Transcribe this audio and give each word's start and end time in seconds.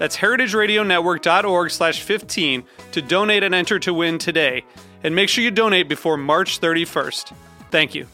That's 0.00 0.16
heritageradionetwork.org 0.16 1.70
slash 1.70 2.00
15 2.00 2.64
to 2.92 3.02
donate 3.02 3.42
and 3.42 3.54
enter 3.54 3.78
to 3.80 3.92
win 3.92 4.16
today. 4.16 4.64
And 5.04 5.14
make 5.14 5.28
sure 5.28 5.44
you 5.44 5.50
donate 5.50 5.90
before 5.90 6.16
March 6.16 6.58
31st. 6.58 7.34
Thank 7.70 7.94
you. 7.94 8.06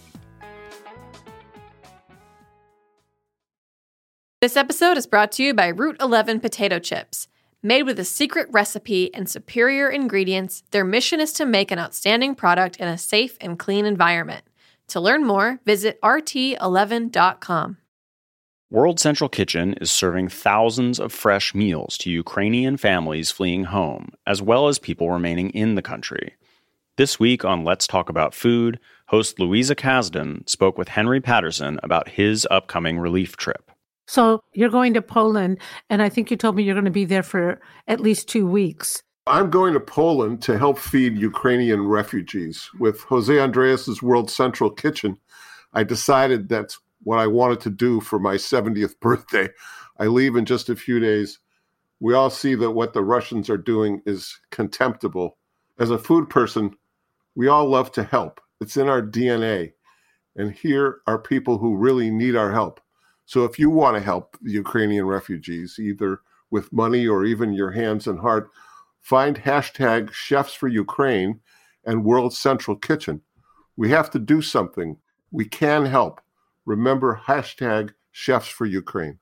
This 4.41 4.57
episode 4.57 4.97
is 4.97 5.07
brought 5.07 5.31
to 5.33 5.45
you 5.45 5.55
by 5.55 5.69
Route 5.69 5.97
11 6.01 6.41
potato 6.41 6.81
chips. 6.81 7.29
Made 7.63 7.85
with 7.85 8.01
a 8.01 8.05
secret 8.05 8.49
recipe 8.51 9.15
and 9.15 9.31
superior 9.31 9.89
ingredients, 9.89 10.65
their 10.73 10.85
mission 10.85 11.21
is 11.21 11.33
to 11.35 11.47
make 11.47 11.71
an 11.71 11.79
outstanding 11.79 12.35
product 12.35 12.79
in 12.79 12.89
a 12.89 12.99
safe 12.99 13.37
and 13.41 13.61
clean 13.61 13.87
environment. 13.87 14.43
To 14.89 14.99
learn 14.99 15.25
more, 15.25 15.61
visit 15.65 16.01
rt11.com. 16.03 17.77
World 18.69 18.99
Central 18.99 19.31
Kitchen 19.31 19.75
is 19.75 19.93
serving 19.93 20.29
thousands 20.29 20.99
of 20.99 21.13
fresh 21.13 21.55
meals 21.55 21.97
to 21.99 22.11
Ukrainian 22.11 22.77
families 22.77 23.31
fleeing 23.31 23.63
home, 23.63 24.11
as 24.27 24.43
well 24.43 24.67
as 24.67 24.81
people 24.81 25.09
remaining 25.09 25.51
in 25.51 25.77
the 25.77 25.83
country. 25.83 26.35
This 26.97 27.21
week 27.21 27.45
on 27.45 27.63
Let's 27.63 27.87
Talk 27.87 28.09
About 28.09 28.35
Food, 28.35 28.81
host 29.07 29.39
Louisa 29.39 29.77
Kasdon 29.77 30.49
spoke 30.49 30.77
with 30.77 30.89
Henry 30.89 31.21
Patterson 31.21 31.79
about 31.85 32.09
his 32.09 32.45
upcoming 32.51 32.99
relief 32.99 33.37
trip. 33.37 33.71
So 34.09 34.43
you're 34.53 34.69
going 34.69 34.95
to 34.95 35.03
Poland, 35.03 35.59
and 35.89 36.03
I 36.03 36.09
think 36.09 36.33
you 36.33 36.37
told 36.37 36.57
me 36.57 36.65
you're 36.65 36.75
going 36.75 36.87
to 36.87 36.91
be 36.91 37.05
there 37.05 37.23
for 37.23 37.61
at 37.87 38.01
least 38.01 38.29
two 38.29 38.49
weeks. 38.49 39.01
I'm 39.29 39.49
going 39.49 39.75
to 39.75 39.81
Poland 39.81 40.43
to 40.43 40.59
help 40.59 40.81
feed 40.81 41.17
Ukrainian 41.17 41.87
refugees. 41.87 42.69
With 42.81 42.99
José 43.03 43.49
Andrés's 43.49 44.03
World 44.03 44.29
Central 44.29 44.71
Kitchen, 44.71 45.19
I 45.73 45.85
decided 45.85 46.49
that's 46.49 46.81
what 47.07 47.21
I 47.21 47.29
wanted 47.29 47.61
to 47.61 47.71
do 47.71 48.01
for 48.01 48.19
my 48.19 48.35
70th 48.51 48.99
birthday. 48.99 49.49
I 49.97 50.07
leave 50.07 50.35
in 50.35 50.45
just 50.45 50.69
a 50.69 50.75
few 50.75 50.99
days. 50.99 51.39
We 52.01 52.15
all 52.15 52.31
see 52.31 52.57
that 52.57 52.73
what 52.73 52.95
the 52.95 53.05
Russians 53.05 53.49
are 53.49 53.57
doing 53.57 54.03
is 54.05 54.37
contemptible. 54.51 55.39
As 55.79 55.91
a 55.91 55.99
food 55.99 56.29
person, 56.29 56.77
we 57.37 57.47
all 57.47 57.69
love 57.69 57.93
to 57.93 58.03
help. 58.03 58.41
It's 58.61 58.77
in 58.77 58.89
our 58.89 59.01
DNA. 59.01 59.75
And 60.35 60.53
here 60.53 60.99
are 61.07 61.19
people 61.19 61.59
who 61.59 61.77
really 61.77 62.11
need 62.11 62.35
our 62.35 62.53
help. 62.53 62.81
So 63.25 63.45
if 63.45 63.57
you 63.57 63.71
want 63.71 63.97
to 63.97 64.03
help 64.03 64.37
the 64.43 64.51
Ukrainian 64.51 65.07
refugees, 65.07 65.79
either 65.79 66.21
with 66.51 66.73
money 66.73 67.07
or 67.07 67.25
even 67.25 67.53
your 67.53 67.71
hands 67.71 68.09
and 68.09 68.19
heart, 68.19 68.51
find 69.01 69.37
hashtag 69.37 70.13
Chefs 70.13 70.55
for 70.55 70.67
Ukraine 70.67 71.39
and 71.85 72.05
World 72.05 72.35
Central 72.35 72.77
Kitchen. 72.77 73.23
We 73.77 73.91
have 73.91 74.11
to 74.11 74.19
do 74.19 74.43
something. 74.43 74.97
We 75.31 75.45
can 75.45 75.87
help. 75.87 76.21
Remember 76.67 77.21
hashtag 77.27 77.95
Chefs 78.11 78.49
for 78.49 78.67
Ukraine. 78.67 79.21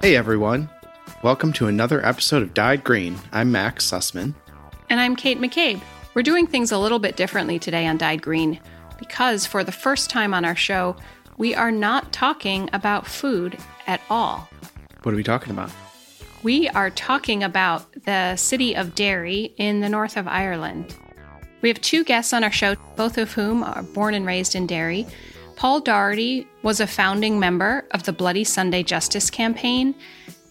Hey 0.00 0.14
everyone, 0.14 0.70
welcome 1.24 1.52
to 1.54 1.66
another 1.66 2.06
episode 2.06 2.44
of 2.44 2.54
Dyed 2.54 2.84
Green. 2.84 3.18
I'm 3.32 3.50
Max 3.50 3.90
Sussman. 3.90 4.36
And 4.88 5.00
I'm 5.00 5.16
Kate 5.16 5.40
McCabe. 5.40 5.80
We're 6.14 6.22
doing 6.22 6.46
things 6.46 6.70
a 6.70 6.78
little 6.78 7.00
bit 7.00 7.16
differently 7.16 7.58
today 7.58 7.88
on 7.88 7.98
Dyed 7.98 8.22
Green 8.22 8.60
because 8.98 9.46
for 9.46 9.64
the 9.64 9.72
first 9.72 10.10
time 10.10 10.34
on 10.34 10.44
our 10.44 10.56
show, 10.56 10.96
we 11.36 11.54
are 11.54 11.70
not 11.70 12.12
talking 12.12 12.68
about 12.72 13.06
food 13.06 13.56
at 13.86 14.00
all. 14.10 14.48
What 15.02 15.12
are 15.12 15.16
we 15.16 15.22
talking 15.22 15.52
about? 15.52 15.70
We 16.42 16.68
are 16.68 16.90
talking 16.90 17.42
about 17.42 17.86
the 18.04 18.36
city 18.36 18.74
of 18.74 18.94
Derry 18.94 19.54
in 19.56 19.80
the 19.80 19.88
north 19.88 20.16
of 20.16 20.28
Ireland. 20.28 20.96
We 21.62 21.68
have 21.68 21.80
two 21.80 22.04
guests 22.04 22.32
on 22.32 22.44
our 22.44 22.52
show, 22.52 22.76
both 22.96 23.18
of 23.18 23.32
whom 23.32 23.64
are 23.64 23.82
born 23.82 24.14
and 24.14 24.26
raised 24.26 24.54
in 24.54 24.66
Derry. 24.66 25.06
Paul 25.56 25.80
Doherty 25.80 26.46
was 26.62 26.78
a 26.78 26.86
founding 26.86 27.40
member 27.40 27.84
of 27.90 28.04
the 28.04 28.12
Bloody 28.12 28.44
Sunday 28.44 28.84
Justice 28.84 29.30
Campaign 29.30 29.94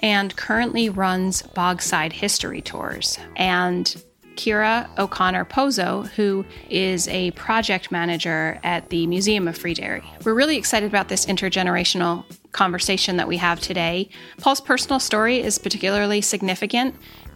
and 0.01 0.35
currently 0.35 0.89
runs 0.89 1.41
Bogside 1.41 2.11
History 2.11 2.61
Tours. 2.61 3.17
And 3.37 4.03
Ciara 4.37 4.89
O'Connor 4.97 5.45
Pozzo, 5.45 6.07
who 6.09 6.45
is 6.69 7.07
a 7.09 7.31
project 7.31 7.91
manager 7.91 8.59
at 8.63 8.89
the 8.89 9.07
Museum 9.07 9.47
of 9.47 9.57
Free 9.57 9.73
Derry. 9.73 10.03
We're 10.23 10.33
really 10.33 10.57
excited 10.57 10.87
about 10.87 11.09
this 11.09 11.25
intergenerational 11.25 12.23
conversation 12.51 13.17
that 13.17 13.27
we 13.27 13.37
have 13.37 13.59
today. 13.59 14.09
Paul's 14.39 14.61
personal 14.61 14.99
story 14.99 15.39
is 15.39 15.57
particularly 15.57 16.21
significant 16.21 16.95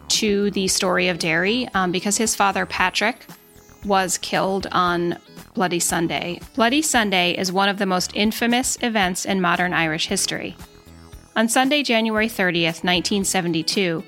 to 0.10 0.52
the 0.52 0.68
story 0.68 1.08
of 1.08 1.20
Derry 1.20 1.68
um, 1.74 1.92
because 1.92 2.18
his 2.18 2.36
father, 2.36 2.66
Patrick, 2.66 3.26
was 3.86 4.18
killed 4.18 4.68
on 4.72 5.18
Bloody 5.54 5.80
Sunday. 5.80 6.40
Bloody 6.56 6.82
Sunday 6.82 7.38
is 7.38 7.52
one 7.52 7.70
of 7.70 7.78
the 7.78 7.86
most 7.86 8.12
infamous 8.16 8.78
events 8.82 9.26
in 9.26 9.42
modern 9.42 9.74
Irish 9.74 10.08
history. 10.08 10.56
On 11.36 11.48
Sunday, 11.48 11.82
January 11.82 12.28
30th, 12.28 12.84
1972, 12.84 14.04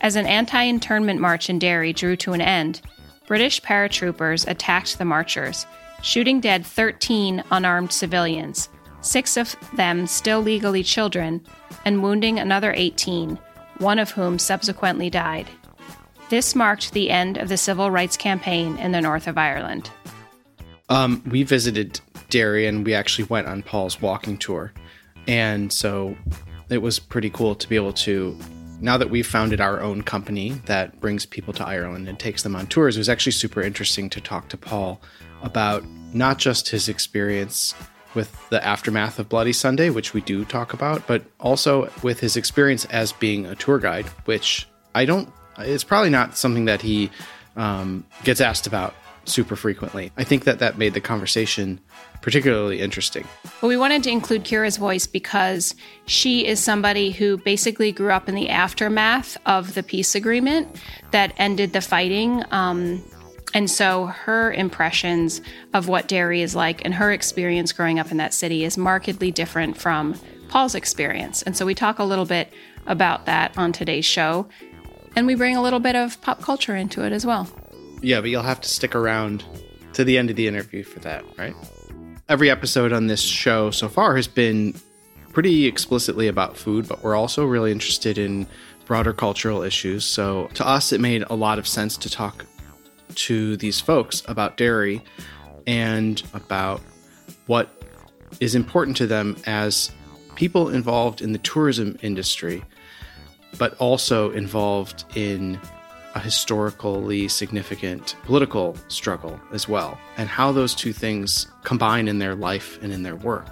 as 0.00 0.16
an 0.16 0.26
anti 0.26 0.62
internment 0.62 1.20
march 1.20 1.50
in 1.50 1.58
Derry 1.58 1.92
drew 1.92 2.16
to 2.16 2.32
an 2.32 2.40
end, 2.40 2.80
British 3.26 3.60
paratroopers 3.60 4.48
attacked 4.48 4.98
the 4.98 5.04
marchers, 5.04 5.66
shooting 6.02 6.40
dead 6.40 6.64
13 6.64 7.42
unarmed 7.50 7.92
civilians, 7.92 8.68
six 9.00 9.36
of 9.36 9.54
them 9.76 10.06
still 10.06 10.40
legally 10.40 10.82
children, 10.82 11.44
and 11.84 12.02
wounding 12.02 12.38
another 12.38 12.72
18, 12.74 13.38
one 13.78 13.98
of 13.98 14.10
whom 14.10 14.38
subsequently 14.38 15.10
died. 15.10 15.46
This 16.30 16.54
marked 16.54 16.92
the 16.92 17.10
end 17.10 17.38
of 17.38 17.48
the 17.48 17.56
civil 17.56 17.90
rights 17.90 18.16
campaign 18.16 18.76
in 18.78 18.92
the 18.92 19.00
north 19.00 19.26
of 19.26 19.38
Ireland. 19.38 19.90
Um, 20.88 21.22
we 21.26 21.42
visited 21.42 22.00
Derry 22.30 22.66
and 22.66 22.84
we 22.84 22.94
actually 22.94 23.24
went 23.24 23.46
on 23.46 23.62
Paul's 23.62 24.00
walking 24.00 24.36
tour. 24.38 24.72
And 25.26 25.72
so 25.72 26.16
it 26.68 26.78
was 26.78 26.98
pretty 26.98 27.30
cool 27.30 27.54
to 27.54 27.68
be 27.68 27.76
able 27.76 27.92
to 27.94 28.38
now 28.80 28.96
that 28.96 29.10
we've 29.10 29.26
founded 29.26 29.60
our 29.60 29.80
own 29.80 30.02
company 30.02 30.50
that 30.66 31.00
brings 31.00 31.26
people 31.26 31.52
to 31.54 31.66
Ireland 31.66 32.08
and 32.08 32.18
takes 32.18 32.42
them 32.42 32.54
on 32.54 32.66
tours, 32.66 32.96
it 32.96 33.00
was 33.00 33.08
actually 33.08 33.32
super 33.32 33.62
interesting 33.62 34.08
to 34.10 34.20
talk 34.20 34.48
to 34.50 34.56
Paul 34.56 35.00
about 35.42 35.84
not 36.12 36.38
just 36.38 36.68
his 36.68 36.88
experience 36.88 37.74
with 38.14 38.48
the 38.50 38.64
aftermath 38.64 39.18
of 39.18 39.28
Bloody 39.28 39.52
Sunday, 39.52 39.90
which 39.90 40.14
we 40.14 40.20
do 40.20 40.44
talk 40.44 40.72
about, 40.72 41.06
but 41.06 41.22
also 41.40 41.90
with 42.02 42.20
his 42.20 42.36
experience 42.36 42.84
as 42.86 43.12
being 43.12 43.46
a 43.46 43.54
tour 43.54 43.78
guide, 43.78 44.06
which 44.24 44.66
I 44.94 45.04
don't, 45.04 45.30
it's 45.58 45.84
probably 45.84 46.10
not 46.10 46.36
something 46.36 46.64
that 46.66 46.82
he 46.82 47.10
um, 47.56 48.06
gets 48.24 48.40
asked 48.40 48.66
about 48.66 48.94
super 49.28 49.56
frequently. 49.56 50.12
I 50.16 50.24
think 50.24 50.44
that 50.44 50.58
that 50.58 50.78
made 50.78 50.94
the 50.94 51.00
conversation 51.00 51.80
particularly 52.20 52.80
interesting. 52.80 53.26
Well, 53.60 53.68
we 53.68 53.76
wanted 53.76 54.02
to 54.04 54.10
include 54.10 54.44
Ciara's 54.44 54.76
voice 54.76 55.06
because 55.06 55.74
she 56.06 56.46
is 56.46 56.60
somebody 56.60 57.10
who 57.10 57.36
basically 57.38 57.92
grew 57.92 58.10
up 58.10 58.28
in 58.28 58.34
the 58.34 58.48
aftermath 58.48 59.36
of 59.46 59.74
the 59.74 59.82
peace 59.82 60.14
agreement 60.14 60.76
that 61.12 61.32
ended 61.38 61.72
the 61.72 61.80
fighting. 61.80 62.42
Um, 62.50 63.02
and 63.54 63.70
so 63.70 64.06
her 64.06 64.52
impressions 64.52 65.40
of 65.72 65.88
what 65.88 66.08
Derry 66.08 66.42
is 66.42 66.54
like 66.54 66.84
and 66.84 66.94
her 66.94 67.12
experience 67.12 67.72
growing 67.72 67.98
up 67.98 68.10
in 68.10 68.18
that 68.18 68.34
city 68.34 68.64
is 68.64 68.76
markedly 68.76 69.30
different 69.30 69.76
from 69.78 70.18
Paul's 70.48 70.74
experience. 70.74 71.42
And 71.42 71.56
so 71.56 71.64
we 71.64 71.74
talk 71.74 71.98
a 71.98 72.04
little 72.04 72.24
bit 72.26 72.52
about 72.86 73.26
that 73.26 73.56
on 73.56 73.72
today's 73.72 74.04
show. 74.04 74.48
And 75.16 75.26
we 75.26 75.34
bring 75.34 75.56
a 75.56 75.62
little 75.62 75.80
bit 75.80 75.96
of 75.96 76.20
pop 76.20 76.42
culture 76.42 76.76
into 76.76 77.04
it 77.04 77.12
as 77.12 77.24
well. 77.24 77.48
Yeah, 78.00 78.20
but 78.20 78.30
you'll 78.30 78.42
have 78.42 78.60
to 78.60 78.68
stick 78.68 78.94
around 78.94 79.44
to 79.94 80.04
the 80.04 80.18
end 80.18 80.30
of 80.30 80.36
the 80.36 80.46
interview 80.46 80.84
for 80.84 81.00
that, 81.00 81.24
right? 81.36 81.54
Every 82.28 82.50
episode 82.50 82.92
on 82.92 83.06
this 83.06 83.22
show 83.22 83.70
so 83.70 83.88
far 83.88 84.16
has 84.16 84.28
been 84.28 84.74
pretty 85.32 85.66
explicitly 85.66 86.28
about 86.28 86.56
food, 86.56 86.86
but 86.88 87.02
we're 87.02 87.16
also 87.16 87.44
really 87.44 87.72
interested 87.72 88.18
in 88.18 88.46
broader 88.86 89.12
cultural 89.12 89.62
issues. 89.62 90.04
So 90.04 90.48
to 90.54 90.66
us, 90.66 90.92
it 90.92 91.00
made 91.00 91.24
a 91.28 91.34
lot 91.34 91.58
of 91.58 91.66
sense 91.66 91.96
to 91.98 92.10
talk 92.10 92.44
to 93.14 93.56
these 93.56 93.80
folks 93.80 94.22
about 94.26 94.56
Derry 94.56 95.02
and 95.66 96.22
about 96.34 96.80
what 97.46 97.70
is 98.40 98.54
important 98.54 98.96
to 98.98 99.06
them 99.06 99.36
as 99.46 99.90
people 100.34 100.68
involved 100.68 101.20
in 101.20 101.32
the 101.32 101.38
tourism 101.38 101.98
industry, 102.02 102.62
but 103.58 103.74
also 103.78 104.30
involved 104.30 105.04
in 105.14 105.58
a 106.14 106.20
historically 106.20 107.28
significant 107.28 108.16
political 108.24 108.76
struggle 108.88 109.38
as 109.52 109.68
well, 109.68 109.98
and 110.16 110.28
how 110.28 110.52
those 110.52 110.74
two 110.74 110.92
things 110.92 111.46
combine 111.64 112.08
in 112.08 112.18
their 112.18 112.34
life 112.34 112.78
and 112.82 112.92
in 112.92 113.02
their 113.02 113.16
work. 113.16 113.46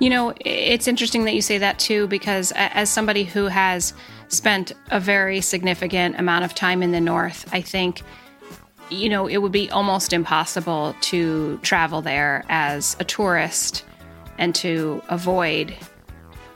You 0.00 0.10
know, 0.10 0.32
it's 0.40 0.86
interesting 0.86 1.24
that 1.24 1.34
you 1.34 1.42
say 1.42 1.58
that 1.58 1.78
too, 1.78 2.06
because 2.06 2.52
as 2.54 2.88
somebody 2.88 3.24
who 3.24 3.46
has 3.46 3.94
spent 4.28 4.72
a 4.90 5.00
very 5.00 5.40
significant 5.40 6.18
amount 6.20 6.44
of 6.44 6.54
time 6.54 6.82
in 6.82 6.92
the 6.92 7.00
North, 7.00 7.48
I 7.52 7.60
think, 7.62 8.02
you 8.90 9.08
know, 9.08 9.26
it 9.26 9.38
would 9.38 9.52
be 9.52 9.70
almost 9.70 10.12
impossible 10.12 10.94
to 11.00 11.58
travel 11.62 12.00
there 12.00 12.44
as 12.48 12.96
a 13.00 13.04
tourist 13.04 13.84
and 14.38 14.54
to 14.54 15.02
avoid 15.08 15.74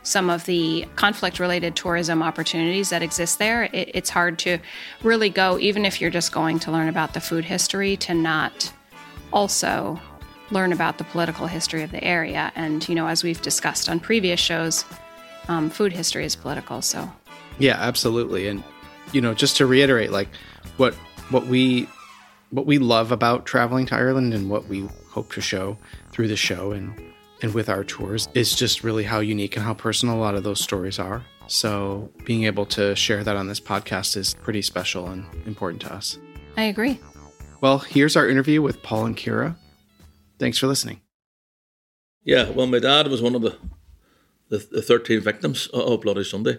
some 0.02 0.30
of 0.30 0.44
the 0.46 0.86
conflict 0.96 1.38
related 1.38 1.76
tourism 1.76 2.22
opportunities 2.22 2.90
that 2.90 3.02
exist 3.02 3.38
there. 3.38 3.64
It, 3.72 3.90
it's 3.94 4.10
hard 4.10 4.38
to 4.40 4.58
really 5.02 5.30
go, 5.30 5.58
even 5.58 5.84
if 5.84 6.00
you're 6.00 6.10
just 6.10 6.32
going 6.32 6.58
to 6.60 6.72
learn 6.72 6.88
about 6.88 7.14
the 7.14 7.20
food 7.20 7.44
history, 7.44 7.96
to 7.98 8.14
not 8.14 8.72
also 9.32 10.00
learn 10.50 10.72
about 10.72 10.98
the 10.98 11.04
political 11.04 11.46
history 11.46 11.82
of 11.82 11.90
the 11.92 12.02
area. 12.02 12.52
And, 12.54 12.86
you 12.88 12.94
know, 12.94 13.06
as 13.06 13.22
we've 13.24 13.40
discussed 13.40 13.88
on 13.88 14.00
previous 14.00 14.40
shows, 14.40 14.84
um, 15.48 15.70
food 15.70 15.92
history 15.92 16.24
is 16.24 16.36
political. 16.36 16.82
So, 16.82 17.10
yeah, 17.58 17.76
absolutely. 17.78 18.48
And, 18.48 18.62
you 19.12 19.20
know, 19.20 19.34
just 19.34 19.56
to 19.58 19.66
reiterate, 19.66 20.10
like 20.10 20.28
what, 20.76 20.94
what 21.30 21.46
we, 21.46 21.88
what 22.50 22.66
we 22.66 22.78
love 22.78 23.12
about 23.12 23.46
traveling 23.46 23.86
to 23.86 23.94
Ireland 23.94 24.34
and 24.34 24.50
what 24.50 24.68
we 24.68 24.88
hope 25.10 25.32
to 25.32 25.40
show 25.40 25.78
through 26.10 26.28
the 26.28 26.36
show 26.36 26.72
and 26.72 26.92
and 27.42 27.52
with 27.54 27.68
our 27.68 27.84
tours 27.84 28.28
is 28.34 28.54
just 28.54 28.84
really 28.84 29.04
how 29.04 29.20
unique 29.20 29.56
and 29.56 29.64
how 29.64 29.74
personal 29.74 30.16
a 30.16 30.20
lot 30.20 30.34
of 30.34 30.44
those 30.44 30.60
stories 30.60 30.98
are. 30.98 31.24
So 31.48 32.10
being 32.24 32.44
able 32.44 32.64
to 32.66 32.94
share 32.94 33.24
that 33.24 33.36
on 33.36 33.48
this 33.48 33.60
podcast 33.60 34.16
is 34.16 34.34
pretty 34.34 34.62
special 34.62 35.08
and 35.08 35.26
important 35.44 35.82
to 35.82 35.92
us. 35.92 36.18
I 36.56 36.64
agree. 36.64 37.00
Well, 37.60 37.78
here's 37.78 38.16
our 38.16 38.28
interview 38.28 38.62
with 38.62 38.82
Paul 38.82 39.06
and 39.06 39.16
Ciara. 39.18 39.56
Thanks 40.38 40.58
for 40.58 40.66
listening. 40.66 41.00
Yeah, 42.24 42.50
well, 42.50 42.66
my 42.66 42.78
dad 42.78 43.08
was 43.08 43.20
one 43.20 43.34
of 43.34 43.42
the 43.42 43.58
the, 44.48 44.58
the 44.70 44.82
13 44.82 45.20
victims 45.22 45.66
of 45.68 46.02
Bloody 46.02 46.24
Sunday. 46.24 46.58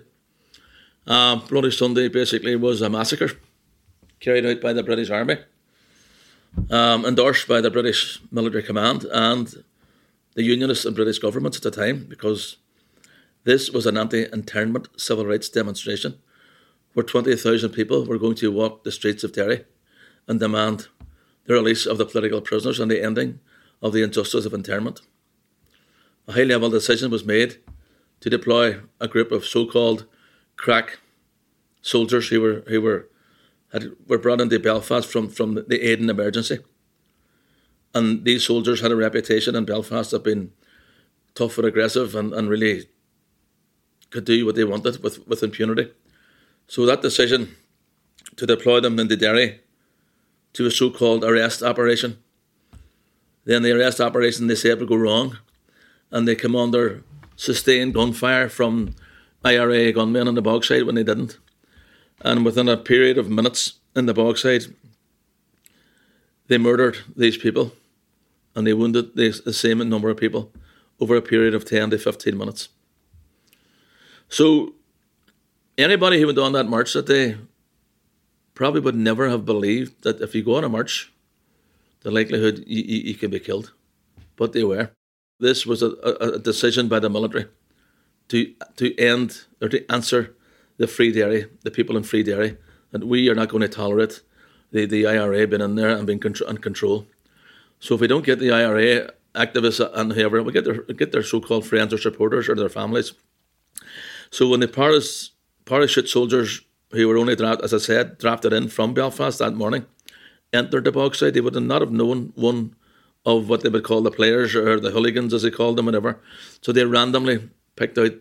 Um, 1.05 1.43
Bloody 1.47 1.69
Sunday 1.69 2.07
basically 2.07 2.55
was 2.55 2.81
a 2.81 2.89
massacre 2.89 3.31
carried 4.19 4.45
out 4.47 4.61
by 4.61 4.73
the 4.73 4.81
British 4.81 5.11
Army, 5.11 5.37
um, 6.71 7.05
endorsed 7.05 7.47
by 7.47 7.61
the 7.61 7.69
British 7.69 8.19
military 8.31 8.63
command 8.63 9.05
and 9.11 9.63
the 10.35 10.43
Unionist 10.43 10.85
and 10.85 10.95
British 10.95 11.19
governments 11.19 11.57
at 11.57 11.63
the 11.63 11.71
time 11.71 12.05
because 12.09 12.57
this 13.43 13.69
was 13.69 13.85
an 13.85 13.97
anti 13.97 14.25
internment 14.31 14.87
civil 14.97 15.25
rights 15.25 15.49
demonstration 15.49 16.19
where 16.93 17.03
20,000 17.03 17.69
people 17.69 18.05
were 18.05 18.17
going 18.17 18.35
to 18.35 18.51
walk 18.51 18.83
the 18.83 18.91
streets 18.91 19.23
of 19.23 19.33
Derry 19.33 19.65
and 20.27 20.39
demand 20.39 20.87
the 21.45 21.53
release 21.53 21.85
of 21.85 21.97
the 21.97 22.05
political 22.05 22.41
prisoners 22.41 22.79
and 22.79 22.89
the 22.89 23.03
ending 23.03 23.39
of 23.81 23.93
the 23.93 24.03
injustice 24.03 24.45
of 24.45 24.53
internment. 24.53 25.01
A 26.27 26.33
high 26.33 26.43
level 26.43 26.69
decision 26.69 27.11
was 27.11 27.25
made 27.25 27.57
to 28.21 28.29
deploy 28.29 28.79
a 29.01 29.07
group 29.07 29.31
of 29.31 29.45
so 29.45 29.65
called 29.65 30.05
crack 30.55 30.99
soldiers 31.81 32.29
who 32.29 32.39
were, 32.39 32.63
who 32.67 32.79
were, 32.79 33.09
had, 33.73 33.91
were 34.07 34.17
brought 34.17 34.39
into 34.39 34.59
Belfast 34.59 35.11
from, 35.11 35.27
from 35.27 35.55
the 35.67 35.81
aid 35.81 35.99
and 35.99 36.09
emergency 36.09 36.59
and 37.93 38.25
these 38.25 38.43
soldiers 38.43 38.81
had 38.81 38.91
a 38.91 38.95
reputation 38.95 39.55
in 39.55 39.65
Belfast 39.65 40.13
of 40.13 40.23
being 40.23 40.51
tough 41.35 41.57
and 41.57 41.67
aggressive 41.67 42.15
and, 42.15 42.33
and 42.33 42.49
really 42.49 42.87
could 44.09 44.25
do 44.25 44.45
what 44.45 44.55
they 44.55 44.63
wanted 44.63 45.03
with, 45.03 45.27
with 45.27 45.43
impunity. 45.43 45.91
So 46.67 46.85
that 46.85 47.01
decision 47.01 47.55
to 48.35 48.45
deploy 48.45 48.79
them 48.79 48.99
into 48.99 49.15
Derry 49.15 49.61
to 50.53 50.65
a 50.65 50.71
so 50.71 50.89
called 50.89 51.23
arrest 51.23 51.61
operation. 51.61 52.17
Then 53.45 53.63
the 53.63 53.71
arrest 53.71 53.99
operation 53.99 54.47
they 54.47 54.55
said 54.55 54.79
would 54.79 54.89
go 54.89 54.95
wrong 54.95 55.37
and 56.11 56.27
they 56.27 56.35
come 56.35 56.55
under 56.55 57.03
sustained 57.35 57.93
gunfire 57.93 58.49
from 58.49 58.95
IRA 59.43 59.91
gunmen 59.91 60.27
on 60.27 60.35
the 60.35 60.41
Bogside 60.41 60.85
when 60.85 60.95
they 60.95 61.03
didn't. 61.03 61.37
And 62.21 62.45
within 62.45 62.69
a 62.69 62.77
period 62.77 63.17
of 63.17 63.29
minutes 63.29 63.73
in 63.95 64.05
the 64.05 64.13
Bogside, 64.13 64.73
they 66.47 66.57
murdered 66.57 66.97
these 67.15 67.37
people 67.37 67.73
and 68.55 68.65
they 68.65 68.73
wounded 68.73 69.15
the, 69.15 69.29
the 69.43 69.53
same 69.53 69.77
number 69.89 70.09
of 70.09 70.17
people 70.17 70.51
over 70.99 71.15
a 71.15 71.21
period 71.21 71.53
of 71.53 71.65
10 71.65 71.89
to 71.91 71.97
15 71.97 72.37
minutes. 72.37 72.69
So, 74.29 74.73
anybody 75.77 76.19
who 76.19 76.27
went 76.27 76.39
on 76.39 76.53
that 76.53 76.67
march 76.67 76.93
that 76.93 77.05
day 77.05 77.37
probably 78.53 78.81
would 78.81 78.95
never 78.95 79.29
have 79.29 79.45
believed 79.45 80.03
that 80.03 80.21
if 80.21 80.35
you 80.35 80.43
go 80.43 80.55
on 80.55 80.63
a 80.63 80.69
march, 80.69 81.11
the 82.01 82.11
likelihood 82.11 82.63
you, 82.67 82.83
you, 82.83 83.01
you 83.09 83.15
can 83.15 83.31
be 83.31 83.39
killed. 83.39 83.73
But 84.35 84.53
they 84.53 84.63
were. 84.63 84.91
This 85.39 85.65
was 85.65 85.81
a, 85.81 85.91
a, 86.03 86.33
a, 86.33 86.39
decision 86.39 86.87
by 86.87 86.99
the 86.99 87.09
military 87.09 87.47
to 88.29 88.53
to 88.77 88.97
end 88.97 89.43
or 89.61 89.69
to 89.69 89.91
answer 89.91 90.35
the 90.77 90.87
Free 90.87 91.11
Derry, 91.11 91.45
the 91.63 91.71
people 91.71 91.97
in 91.97 92.03
Free 92.03 92.23
Derry, 92.23 92.57
that 92.91 93.05
we 93.05 93.29
are 93.29 93.35
not 93.35 93.49
going 93.49 93.61
to 93.61 93.67
tolerate 93.67 94.21
the, 94.71 94.85
the 94.85 95.05
IRA 95.05 95.47
being 95.47 95.61
in 95.61 95.75
there 95.75 95.89
and 95.89 96.07
being 96.07 96.19
contr- 96.19 96.49
in 96.49 96.57
control. 96.57 97.07
So 97.83 97.95
if 97.95 97.99
we 97.99 98.07
don't 98.07 98.25
get 98.25 98.39
the 98.39 98.53
IRA 98.53 99.11
activists 99.35 99.85
and 99.93 100.13
whoever, 100.13 100.41
we 100.41 100.53
get 100.53 100.63
their 100.63 100.83
get 100.83 101.11
their 101.11 101.21
so-called 101.21 101.67
friends 101.67 101.93
or 101.93 101.97
supporters 101.97 102.47
or 102.47 102.55
their 102.55 102.69
families. 102.69 103.11
So 104.31 104.47
when 104.47 104.61
the 104.61 104.69
Paras 104.69 105.31
parachute 105.65 106.07
soldiers 106.07 106.61
who 106.91 107.05
were 107.09 107.17
only 107.17 107.35
drafted, 107.35 107.65
as 107.65 107.73
I 107.73 107.79
said, 107.79 108.19
drafted 108.19 108.53
in 108.53 108.69
from 108.69 108.93
Belfast 108.93 109.37
that 109.39 109.55
morning, 109.55 109.85
entered 110.53 110.85
the 110.85 110.93
Bogside, 110.93 111.33
they 111.33 111.41
would 111.41 111.61
not 111.61 111.81
have 111.81 111.91
known 111.91 112.31
one 112.35 112.73
of 113.25 113.49
what 113.49 113.63
they 113.63 113.69
would 113.69 113.83
call 113.83 114.01
the 114.01 114.11
players 114.11 114.55
or 114.55 114.79
the 114.79 114.91
hooligans, 114.91 115.33
as 115.33 115.41
they 115.41 115.51
called 115.51 115.75
them, 115.75 115.87
whatever. 115.87 116.21
So 116.61 116.71
they 116.71 116.85
randomly 116.85 117.49
picked 117.75 117.97
out 117.97 118.13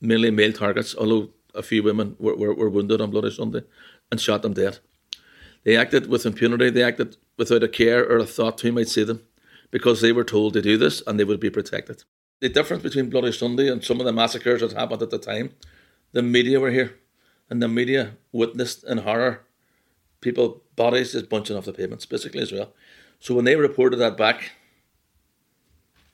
mainly 0.00 0.30
male 0.30 0.52
targets, 0.52 0.94
although 0.96 1.30
a 1.56 1.62
few 1.64 1.82
women 1.82 2.14
were, 2.20 2.36
were, 2.36 2.54
were 2.54 2.70
wounded 2.70 3.00
on 3.00 3.10
Bloody 3.10 3.32
Sunday, 3.32 3.62
and 4.12 4.20
shot 4.20 4.42
them 4.42 4.54
dead. 4.54 4.78
They 5.64 5.76
acted 5.76 6.06
with 6.06 6.24
impunity. 6.24 6.70
They 6.70 6.84
acted 6.84 7.16
without 7.42 7.62
a 7.62 7.68
care 7.68 8.04
or 8.04 8.18
a 8.18 8.26
thought 8.26 8.60
who 8.60 8.72
might 8.72 8.88
see 8.88 9.02
them 9.02 9.22
because 9.70 10.00
they 10.00 10.12
were 10.12 10.24
told 10.24 10.52
to 10.52 10.62
do 10.62 10.76
this 10.78 11.02
and 11.06 11.18
they 11.18 11.24
would 11.24 11.40
be 11.40 11.50
protected. 11.50 12.04
The 12.40 12.48
difference 12.48 12.82
between 12.82 13.10
Bloody 13.10 13.32
Sunday 13.32 13.68
and 13.68 13.82
some 13.82 14.00
of 14.00 14.06
the 14.06 14.12
massacres 14.12 14.60
that 14.60 14.72
happened 14.72 15.02
at 15.02 15.10
the 15.10 15.18
time, 15.18 15.50
the 16.12 16.22
media 16.22 16.60
were 16.60 16.70
here 16.70 16.98
and 17.50 17.62
the 17.62 17.68
media 17.68 18.16
witnessed 18.32 18.84
in 18.84 18.98
horror 18.98 19.44
people, 20.20 20.62
bodies 20.76 21.12
just 21.12 21.28
bunching 21.28 21.56
off 21.56 21.66
the 21.66 21.72
pavements, 21.72 22.06
basically, 22.06 22.40
as 22.40 22.52
well. 22.52 22.72
So 23.18 23.34
when 23.34 23.44
they 23.44 23.56
reported 23.56 23.96
that 23.96 24.16
back, 24.16 24.52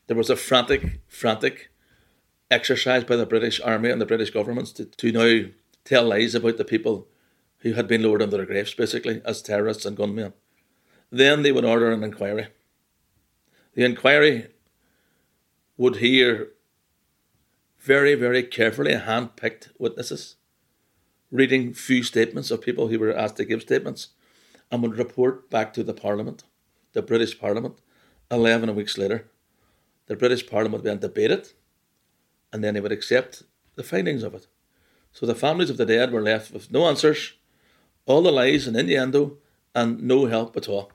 there 0.07 0.17
was 0.17 0.31
a 0.31 0.37
frantic, 0.37 1.01
frantic 1.07 1.71
exercise 2.51 3.05
by 3.05 3.17
the 3.17 3.27
British 3.27 3.61
Army 3.61 3.91
and 3.91 4.01
the 4.01 4.07
British 4.07 4.31
governments 4.31 4.73
to, 4.73 4.87
to 4.87 5.13
now 5.13 5.51
tell 5.85 6.05
lies 6.05 6.35
about 6.35 6.57
the 6.57 6.65
people 6.65 7.07
who 7.59 7.75
had 7.75 7.87
been 7.87 8.03
lowered 8.03 8.23
into 8.23 8.37
their 8.37 8.47
graves, 8.47 8.75
basically, 8.75 9.21
as 9.25 9.43
terrorists 9.43 9.85
and 9.85 9.97
gunmen. 9.97 10.33
Then 11.11 11.43
they 11.43 11.53
would 11.53 11.65
order 11.65 11.91
an 11.91 12.05
inquiry. 12.05 12.49
The 13.75 13.85
inquiry 13.85 14.49
would 15.77 15.97
hear 15.97 16.51
very, 17.79 18.15
very 18.15 18.43
carefully 18.43 18.95
hand 18.95 19.37
picked 19.37 19.71
witnesses, 19.79 20.37
reading 21.31 21.73
few 21.73 22.03
statements 22.03 22.51
of 22.51 22.61
people 22.61 22.89
who 22.89 22.99
were 22.99 23.17
asked 23.17 23.37
to 23.37 23.45
give 23.45 23.63
statements, 23.63 24.09
and 24.71 24.83
would 24.83 24.99
report 24.99 25.49
back 25.49 25.73
to 25.73 25.83
the 25.83 25.95
Parliament, 25.95 26.45
the 26.93 27.03
British 27.03 27.39
Parliament, 27.39 27.79
11 28.31 28.75
weeks 28.75 28.99
later. 28.99 29.31
The 30.07 30.17
British 30.17 30.47
Parliament 30.47 30.83
would 30.83 30.91
then 30.91 30.99
debate 30.99 31.31
it, 31.31 31.55
and 32.53 32.63
then 32.63 32.75
they 32.75 32.81
would 32.81 32.93
accept 32.93 33.45
the 33.77 33.83
findings 33.83 34.23
of 34.23 34.35
it. 34.35 34.47
So 35.13 35.25
the 35.25 35.35
families 35.35 35.71
of 35.71 35.77
the 35.77 35.87
dead 35.87 36.13
were 36.13 36.21
left 36.21 36.53
with 36.53 36.71
no 36.71 36.87
answers, 36.87 37.35
all 38.05 38.23
the 38.23 38.33
lies 38.33 38.67
and 38.67 38.77
innuendo, 38.77 39.39
and 39.75 40.03
no 40.03 40.27
help 40.27 40.57
at 40.57 40.69
all. 40.69 40.91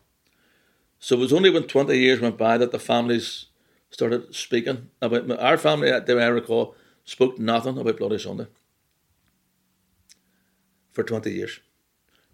So 1.04 1.18
it 1.18 1.20
was 1.20 1.34
only 1.34 1.50
when 1.50 1.64
20 1.64 1.98
years 1.98 2.22
went 2.22 2.38
by 2.38 2.58
that 2.58 2.72
the 2.72 2.80
families 2.80 3.48
started 3.90 4.34
speaking 4.34 4.90
about 5.02 5.30
our 5.38 5.58
family, 5.58 5.92
uh, 5.92 6.00
do 6.00 6.18
I 6.18 6.28
recall, 6.28 6.76
spoke 7.04 7.38
nothing 7.38 7.78
about 7.78 7.98
Bloody 7.98 8.18
Sunday 8.18 8.48
for 10.94 11.04
20 11.04 11.30
years. 11.30 11.60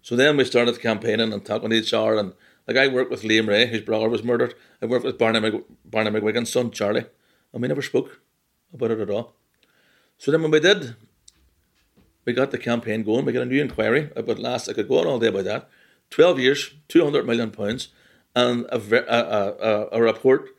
So 0.02 0.14
then 0.14 0.36
we 0.36 0.44
started 0.44 0.80
campaigning 0.80 1.32
and 1.32 1.44
talking 1.44 1.70
to 1.70 1.74
each 1.74 1.92
other. 1.92 2.16
And 2.16 2.32
like 2.68 2.76
I 2.76 2.86
worked 2.86 3.10
with 3.10 3.24
Liam 3.24 3.48
Wray, 3.48 3.66
whose 3.66 3.80
brother 3.80 4.08
was 4.08 4.22
murdered. 4.22 4.54
I 4.80 4.86
worked 4.86 5.04
with 5.04 5.18
Barney, 5.18 5.40
Mc, 5.40 5.64
Barney 5.84 6.12
McGuigan's 6.12 6.52
son, 6.52 6.70
Charlie. 6.70 7.06
And 7.52 7.62
we 7.62 7.66
never 7.66 7.82
spoke 7.82 8.20
about 8.72 8.92
it 8.92 9.00
at 9.00 9.10
all. 9.10 9.34
So 10.16 10.30
then 10.30 10.42
when 10.42 10.52
we 10.52 10.60
did, 10.60 10.94
we 12.24 12.32
got 12.32 12.52
the 12.52 12.58
campaign 12.58 13.02
going. 13.02 13.24
We 13.24 13.32
got 13.32 13.42
a 13.42 13.46
new 13.46 13.60
inquiry 13.60 14.12
about 14.14 14.38
last. 14.38 14.68
I 14.68 14.74
could 14.74 14.86
go 14.86 15.00
on 15.00 15.08
all 15.08 15.18
day 15.18 15.26
about 15.26 15.44
that. 15.46 15.68
12 16.10 16.38
years, 16.38 16.74
200 16.86 17.26
million 17.26 17.50
pounds, 17.50 17.88
Um, 18.36 18.66
and 18.70 18.92
a, 18.92 19.14
a, 19.14 19.50
a, 19.70 19.88
a 19.92 20.02
report 20.02 20.50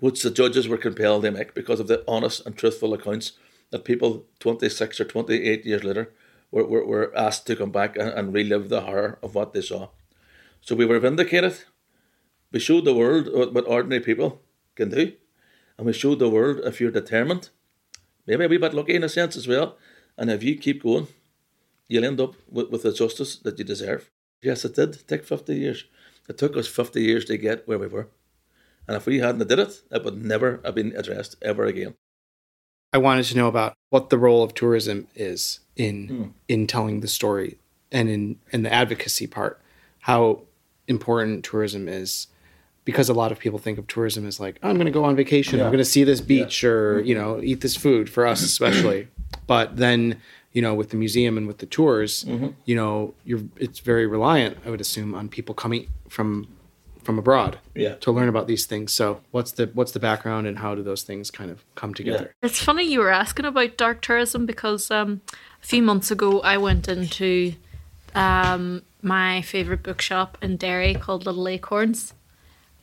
which 0.00 0.22
the 0.22 0.30
judges 0.30 0.68
were 0.68 0.78
compelled 0.78 1.22
to 1.22 1.30
make 1.30 1.54
because 1.54 1.80
of 1.80 1.88
the 1.88 2.04
honest 2.06 2.46
and 2.46 2.56
truthful 2.56 2.94
accounts 2.94 3.32
that 3.70 3.84
people 3.84 4.24
26 4.40 5.00
or 5.00 5.04
28 5.04 5.66
years 5.66 5.84
later 5.84 6.12
were, 6.50 6.64
were, 6.64 6.86
were 6.86 7.16
asked 7.16 7.46
to 7.46 7.56
come 7.56 7.70
back 7.70 7.96
and, 7.96 8.08
and 8.08 8.32
relive 8.32 8.68
the 8.68 8.82
horror 8.82 9.18
of 9.22 9.34
what 9.34 9.52
they 9.52 9.60
saw. 9.60 9.88
So 10.60 10.74
we 10.74 10.86
were 10.86 11.00
vindicated. 11.00 11.58
We 12.52 12.60
showed 12.60 12.84
the 12.84 12.94
world 12.94 13.28
what, 13.32 13.52
what 13.52 13.66
ordinary 13.66 14.02
people 14.02 14.40
can 14.74 14.90
do. 14.90 15.12
And 15.76 15.86
we 15.86 15.92
showed 15.92 16.18
the 16.18 16.30
world 16.30 16.60
if 16.64 16.80
you're 16.80 16.90
determined, 16.90 17.50
maybe 18.26 18.44
a 18.44 18.48
wee 18.48 18.58
bit 18.58 18.74
lucky 18.74 18.94
in 18.94 19.04
a 19.04 19.08
sense 19.08 19.36
as 19.36 19.46
well, 19.46 19.76
and 20.16 20.30
if 20.30 20.42
you 20.42 20.56
keep 20.56 20.82
going, 20.82 21.06
you'll 21.86 22.04
end 22.04 22.20
up 22.20 22.34
with, 22.50 22.70
with 22.70 22.82
the 22.82 22.92
justice 22.92 23.36
that 23.36 23.58
you 23.58 23.64
deserve. 23.64 24.10
Yes, 24.42 24.64
it 24.64 24.74
did 24.74 25.06
take 25.06 25.24
50 25.24 25.54
years. 25.54 25.84
It 26.28 26.38
took 26.38 26.56
us 26.56 26.66
50 26.66 27.02
years 27.02 27.24
to 27.26 27.36
get 27.36 27.66
where 27.66 27.78
we 27.78 27.86
were. 27.86 28.08
And 28.86 28.96
if 28.96 29.06
we 29.06 29.18
hadn't 29.18 29.46
did 29.48 29.58
it, 29.58 29.82
it 29.90 30.04
would 30.04 30.24
never 30.24 30.60
have 30.64 30.74
been 30.74 30.94
addressed 30.96 31.36
ever 31.42 31.64
again. 31.64 31.94
I 32.92 32.98
wanted 32.98 33.24
to 33.24 33.36
know 33.36 33.48
about 33.48 33.74
what 33.90 34.08
the 34.08 34.18
role 34.18 34.42
of 34.42 34.54
tourism 34.54 35.08
is 35.14 35.60
in 35.76 36.08
mm. 36.08 36.32
in 36.48 36.66
telling 36.66 37.00
the 37.00 37.08
story 37.08 37.58
and 37.92 38.08
in 38.08 38.38
in 38.50 38.62
the 38.62 38.72
advocacy 38.72 39.26
part. 39.26 39.60
How 40.00 40.42
important 40.86 41.44
tourism 41.44 41.86
is 41.86 42.28
because 42.86 43.10
a 43.10 43.12
lot 43.12 43.30
of 43.30 43.38
people 43.38 43.58
think 43.58 43.78
of 43.78 43.86
tourism 43.86 44.26
as 44.26 44.40
like 44.40 44.58
oh, 44.62 44.70
I'm 44.70 44.76
going 44.76 44.86
to 44.86 44.90
go 44.90 45.04
on 45.04 45.16
vacation, 45.16 45.58
yeah. 45.58 45.66
I'm 45.66 45.70
going 45.70 45.78
to 45.78 45.84
see 45.84 46.04
this 46.04 46.22
beach 46.22 46.62
yeah. 46.62 46.70
or 46.70 47.00
you 47.00 47.14
know 47.14 47.40
eat 47.42 47.60
this 47.60 47.76
food 47.76 48.08
for 48.08 48.26
us 48.26 48.42
especially. 48.52 49.08
but 49.46 49.76
then 49.76 50.20
you 50.52 50.62
know 50.62 50.74
with 50.74 50.90
the 50.90 50.96
museum 50.96 51.36
and 51.36 51.46
with 51.46 51.58
the 51.58 51.66
tours, 51.66 52.24
mm-hmm. 52.24 52.48
you 52.64 52.74
know 52.74 53.14
you're 53.24 53.42
it's 53.56 53.80
very 53.80 54.06
reliant 54.06 54.58
I 54.64 54.70
would 54.70 54.80
assume 54.80 55.14
on 55.14 55.28
people 55.28 55.54
coming 55.54 55.88
from 56.08 56.48
from 57.08 57.18
abroad 57.18 57.58
yeah. 57.74 57.94
to 57.94 58.12
learn 58.12 58.28
about 58.28 58.46
these 58.46 58.66
things. 58.66 58.92
So 58.92 59.22
what's 59.30 59.52
the 59.52 59.70
what's 59.72 59.92
the 59.92 59.98
background 59.98 60.46
and 60.46 60.58
how 60.58 60.74
do 60.74 60.82
those 60.82 61.02
things 61.02 61.30
kind 61.30 61.50
of 61.50 61.64
come 61.74 61.94
together? 61.94 62.34
Yeah. 62.42 62.48
It's 62.50 62.62
funny 62.62 62.84
you 62.84 63.00
were 63.00 63.10
asking 63.10 63.46
about 63.46 63.78
dark 63.78 64.02
tourism 64.02 64.44
because 64.44 64.90
um, 64.90 65.22
a 65.62 65.66
few 65.66 65.82
months 65.82 66.10
ago 66.10 66.40
I 66.40 66.58
went 66.58 66.86
into 66.86 67.54
um, 68.14 68.82
my 69.00 69.40
favorite 69.40 69.82
bookshop 69.82 70.36
in 70.42 70.58
Derry 70.58 70.92
called 70.92 71.24
Little 71.24 71.48
Acorns, 71.48 72.12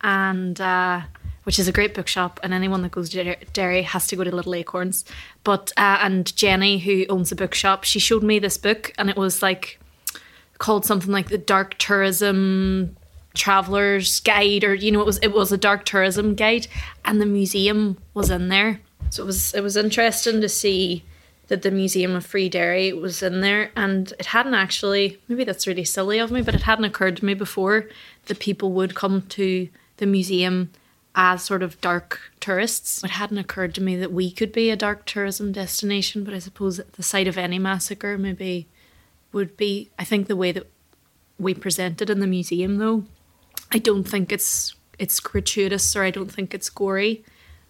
and 0.02 0.60
uh, 0.60 1.02
which 1.46 1.60
is 1.60 1.68
a 1.68 1.72
great 1.72 1.94
bookshop, 1.94 2.40
and 2.44 2.54
anyone 2.54 2.82
that 2.82 2.92
goes 2.92 3.10
to 3.10 3.36
Derry 3.54 3.84
has 3.84 4.08
to 4.08 4.16
go 4.16 4.24
to 4.24 4.36
Little 4.36 4.56
Acorns. 4.56 5.06
But 5.44 5.72
uh, 5.78 6.00
and 6.02 6.36
Jenny, 6.36 6.80
who 6.80 7.06
owns 7.08 7.30
the 7.30 7.36
bookshop, 7.36 7.84
she 7.84 8.00
showed 8.00 8.24
me 8.24 8.40
this 8.40 8.58
book, 8.58 8.94
and 8.98 9.10
it 9.10 9.16
was 9.16 9.42
like 9.42 9.80
called 10.58 10.86
something 10.86 11.12
like 11.12 11.30
the 11.30 11.38
Dark 11.38 11.78
Tourism 11.78 12.96
traveler's 13.36 14.22
guide 14.22 14.64
or 14.64 14.74
you 14.74 14.92
know 14.92 15.02
it 15.02 15.06
was 15.06 15.18
it 15.20 15.34
was 15.34 15.52
a 15.52 15.58
dark 15.58 15.84
tourism 15.86 16.36
guide 16.36 16.68
and 17.04 17.22
the 17.22 17.25
museum 17.25 17.98
was 18.14 18.30
in 18.30 18.48
there 18.48 18.80
so 19.10 19.24
it 19.24 19.25
was 19.25 19.54
it 19.54 19.62
was 19.62 19.75
interesting 19.75 20.42
to 20.42 20.48
see 20.48 21.04
that 21.48 21.62
the 21.62 21.70
museum 21.70 22.16
of 22.16 22.25
free 22.25 22.50
Derry 22.50 22.92
was 22.94 23.22
in 23.22 23.42
there 23.42 23.72
and 23.75 24.14
it 24.20 24.28
hadn't 24.28 24.54
actually 24.54 25.20
maybe 25.28 25.44
that's 25.44 25.68
really 25.68 25.84
silly 25.84 26.18
of 26.18 26.32
me 26.32 26.42
but 26.42 26.56
it 26.56 26.64
hadn't 26.64 26.86
occurred 26.86 27.18
to 27.18 27.25
me 27.25 27.34
before 27.34 27.88
that 28.28 28.40
people 28.40 28.72
would 28.72 28.96
come 28.96 29.22
to 29.24 29.68
the 29.98 30.06
museum 30.06 30.72
as 31.16 31.44
sort 31.44 31.64
of 31.64 31.80
dark 31.82 32.20
tourists 32.40 33.04
it 33.04 33.12
hadn't 33.12 33.38
occurred 33.38 33.74
to 33.74 33.82
me 33.82 33.96
that 33.96 34.12
we 34.12 34.30
could 34.30 34.52
be 34.52 34.70
a 34.70 34.76
dark 34.76 35.06
tourism 35.06 35.52
destination 35.52 36.24
but 36.24 36.34
i 36.34 36.40
suppose 36.40 36.78
the 36.94 37.04
site 37.04 37.28
of 37.28 37.38
any 37.38 37.58
massacre 37.58 38.18
maybe 38.18 38.68
would 39.32 39.56
be 39.58 39.90
i 39.98 40.04
think 40.04 40.28
the 40.28 40.36
way 40.36 40.52
that 40.52 40.68
we 41.40 41.54
present 41.54 42.02
it 42.02 42.10
in 42.10 42.20
the 42.20 42.28
museum 42.28 42.78
though 42.78 43.04
I 43.72 43.78
don't 43.78 44.04
think 44.04 44.32
it's 44.32 44.76
it's 44.98 45.20
gratuitous 45.20 45.96
or 45.96 46.04
I 46.04 46.12
don't 46.12 46.32
think 46.32 46.54
it's 46.54 46.70
gory. 46.70 47.24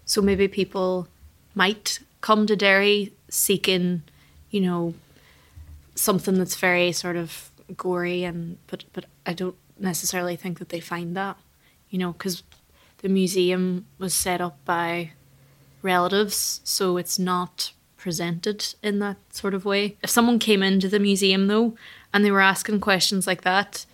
So 0.06 0.22
maybe 0.22 0.48
people 0.48 1.08
might 1.56 2.00
come 2.22 2.46
to 2.46 2.56
Derry 2.56 3.14
seeking, 3.30 4.04
you 4.52 4.62
know, 4.62 4.94
something 5.96 6.38
that's 6.38 6.56
very 6.56 6.92
sort 6.92 7.16
of 7.16 7.50
gory 7.75 8.24
and 8.24 8.58
but 8.68 8.84
but 8.94 9.06
I 9.25 9.34
don't 9.34 9.56
necessarily 9.80 10.36
think 10.36 10.60
that 10.60 10.70
they 10.70 10.80
find 10.80 11.18
that, 11.18 11.38
you 11.90 11.98
know, 11.98 12.14
because 12.14 12.44
the 13.00 13.10
museum 13.10 13.86
was 13.98 14.14
set 14.14 14.42
up 14.42 14.58
by 14.66 15.12
relatives, 15.82 16.62
so 16.64 16.98
it's 16.98 17.20
not 17.20 17.72
presented 17.98 18.75
in 18.84 19.00
that 19.00 19.18
sort 19.32 19.54
of 19.54 19.66
way. 19.66 19.98
If 20.04 20.10
someone 20.10 20.40
came 20.40 20.62
into 20.62 20.88
the 20.88 21.00
museum 21.00 21.48
though 21.48 21.75
and 22.14 22.24
they 22.24 22.32
were 22.32 22.42
asking 22.42 22.80
questions 22.82 23.25
like 23.25 23.42
that, 23.42 23.86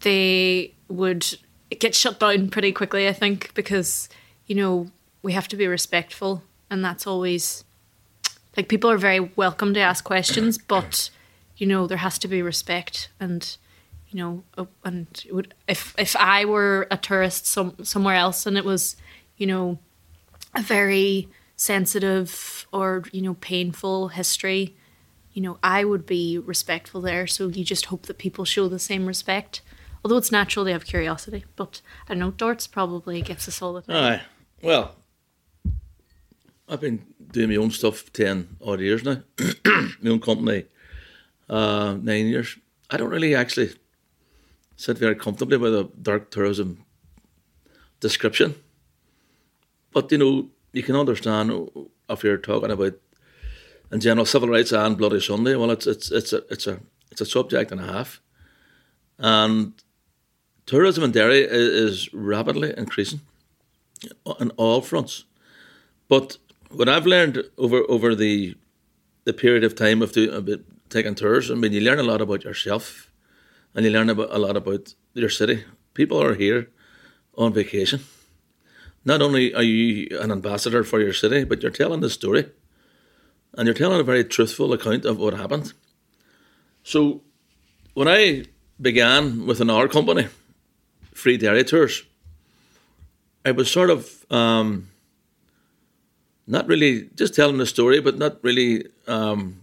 they 0.00 0.74
would 0.88 1.38
get 1.78 1.94
shut 1.94 2.18
down 2.18 2.48
pretty 2.48 2.72
quickly, 2.72 3.08
I 3.08 3.12
think, 3.12 3.52
because, 3.54 4.08
you 4.46 4.54
know, 4.54 4.90
we 5.22 5.32
have 5.32 5.48
to 5.48 5.56
be 5.56 5.66
respectful 5.66 6.42
and 6.70 6.84
that's 6.84 7.06
always 7.06 7.64
like 8.56 8.68
people 8.68 8.90
are 8.90 8.98
very 8.98 9.20
welcome 9.20 9.74
to 9.74 9.80
ask 9.80 10.04
questions, 10.04 10.58
but 10.58 11.10
you 11.56 11.66
know, 11.66 11.86
there 11.86 11.98
has 11.98 12.18
to 12.20 12.28
be 12.28 12.40
respect 12.40 13.10
and 13.20 13.56
you 14.10 14.18
know, 14.18 14.66
and 14.84 15.06
would, 15.30 15.54
if 15.66 15.94
if 15.98 16.16
I 16.16 16.44
were 16.44 16.86
a 16.90 16.96
tourist 16.96 17.46
some 17.46 17.76
somewhere 17.82 18.16
else 18.16 18.46
and 18.46 18.56
it 18.56 18.64
was, 18.64 18.96
you 19.36 19.46
know, 19.46 19.78
a 20.54 20.62
very 20.62 21.28
sensitive 21.56 22.66
or 22.72 23.04
you 23.12 23.20
know 23.20 23.34
painful 23.34 24.08
history, 24.08 24.76
you 25.32 25.42
know, 25.42 25.58
I 25.62 25.84
would 25.84 26.06
be 26.06 26.38
respectful 26.38 27.00
there. 27.00 27.26
So 27.26 27.48
you 27.48 27.64
just 27.64 27.86
hope 27.86 28.06
that 28.06 28.18
people 28.18 28.44
show 28.44 28.68
the 28.68 28.78
same 28.78 29.06
respect. 29.06 29.60
Although 30.04 30.16
it's 30.16 30.32
natural 30.32 30.64
they 30.64 30.72
have 30.72 30.86
curiosity, 30.86 31.44
but 31.56 31.80
I 32.08 32.14
know, 32.14 32.30
darts 32.30 32.66
probably 32.66 33.20
gets 33.20 33.48
us 33.48 33.60
all 33.60 33.74
the 33.74 33.82
time. 33.82 33.96
Aye. 33.96 34.22
Well, 34.62 34.94
I've 36.68 36.80
been 36.80 37.04
doing 37.32 37.50
my 37.50 37.56
own 37.56 37.70
stuff 37.72 38.12
10 38.12 38.56
odd 38.64 38.80
years 38.80 39.04
now, 39.04 39.22
my 39.64 40.10
own 40.10 40.20
company, 40.20 40.64
uh, 41.48 41.96
nine 42.00 42.26
years. 42.26 42.56
I 42.90 42.96
don't 42.96 43.10
really 43.10 43.34
actually 43.34 43.72
sit 44.78 44.96
very 44.96 45.16
comfortably 45.16 45.58
with 45.58 45.74
a 45.74 45.90
dark 46.00 46.30
tourism 46.30 46.84
description. 48.00 48.54
But, 49.92 50.10
you 50.12 50.18
know, 50.18 50.48
you 50.72 50.82
can 50.82 50.96
understand 50.96 51.68
if 52.08 52.22
you're 52.22 52.38
talking 52.38 52.70
about 52.70 52.94
in 53.90 54.00
general 54.00 54.24
civil 54.24 54.48
rights 54.48 54.72
and 54.72 54.96
Bloody 54.96 55.20
Sunday. 55.20 55.56
Well, 55.56 55.70
it's 55.70 55.86
it's 55.86 56.10
it's 56.10 56.32
a 56.32 56.42
it's 56.48 56.66
a 56.66 56.80
it's 57.10 57.20
a 57.20 57.26
subject 57.26 57.72
and 57.72 57.80
a 57.80 57.92
half, 57.92 58.20
and 59.18 59.72
tourism 60.66 61.04
in 61.04 61.10
Derry 61.10 61.40
is 61.40 62.12
rapidly 62.12 62.72
increasing 62.76 63.20
on 64.26 64.50
all 64.56 64.80
fronts. 64.82 65.24
But 66.08 66.38
what 66.70 66.88
I've 66.88 67.06
learned 67.06 67.42
over 67.56 67.82
over 67.88 68.14
the 68.14 68.54
the 69.24 69.32
period 69.32 69.64
of 69.64 69.74
time 69.74 70.02
of, 70.02 70.12
do, 70.12 70.30
of 70.30 70.48
taking 70.88 71.14
tours, 71.14 71.50
I 71.50 71.54
mean, 71.54 71.72
you 71.72 71.80
learn 71.80 71.98
a 71.98 72.02
lot 72.02 72.20
about 72.20 72.44
yourself, 72.44 73.07
and 73.78 73.84
you 73.84 73.92
learn 73.92 74.10
about 74.10 74.28
a 74.32 74.38
lot 74.38 74.56
about 74.56 74.92
your 75.14 75.28
city. 75.28 75.62
People 75.94 76.20
are 76.20 76.34
here 76.34 76.68
on 77.36 77.52
vacation. 77.52 78.00
Not 79.04 79.22
only 79.22 79.54
are 79.54 79.62
you 79.62 80.18
an 80.18 80.32
ambassador 80.32 80.82
for 80.82 81.00
your 81.00 81.12
city, 81.12 81.44
but 81.44 81.62
you're 81.62 81.70
telling 81.70 82.00
the 82.00 82.10
story, 82.10 82.50
and 83.54 83.68
you're 83.68 83.74
telling 83.74 84.00
a 84.00 84.02
very 84.02 84.24
truthful 84.24 84.72
account 84.72 85.04
of 85.04 85.18
what 85.18 85.34
happened. 85.34 85.74
So, 86.82 87.22
when 87.94 88.08
I 88.08 88.46
began 88.82 89.46
with 89.46 89.60
an 89.60 89.70
hour 89.70 89.86
company, 89.86 90.26
free 91.14 91.36
Derry 91.36 91.62
tours. 91.62 92.02
I 93.44 93.52
was 93.52 93.70
sort 93.70 93.90
of 93.90 94.26
um, 94.28 94.88
not 96.48 96.66
really 96.66 97.10
just 97.14 97.32
telling 97.32 97.58
the 97.58 97.66
story, 97.66 98.00
but 98.00 98.18
not 98.18 98.42
really 98.42 98.88
um, 99.06 99.60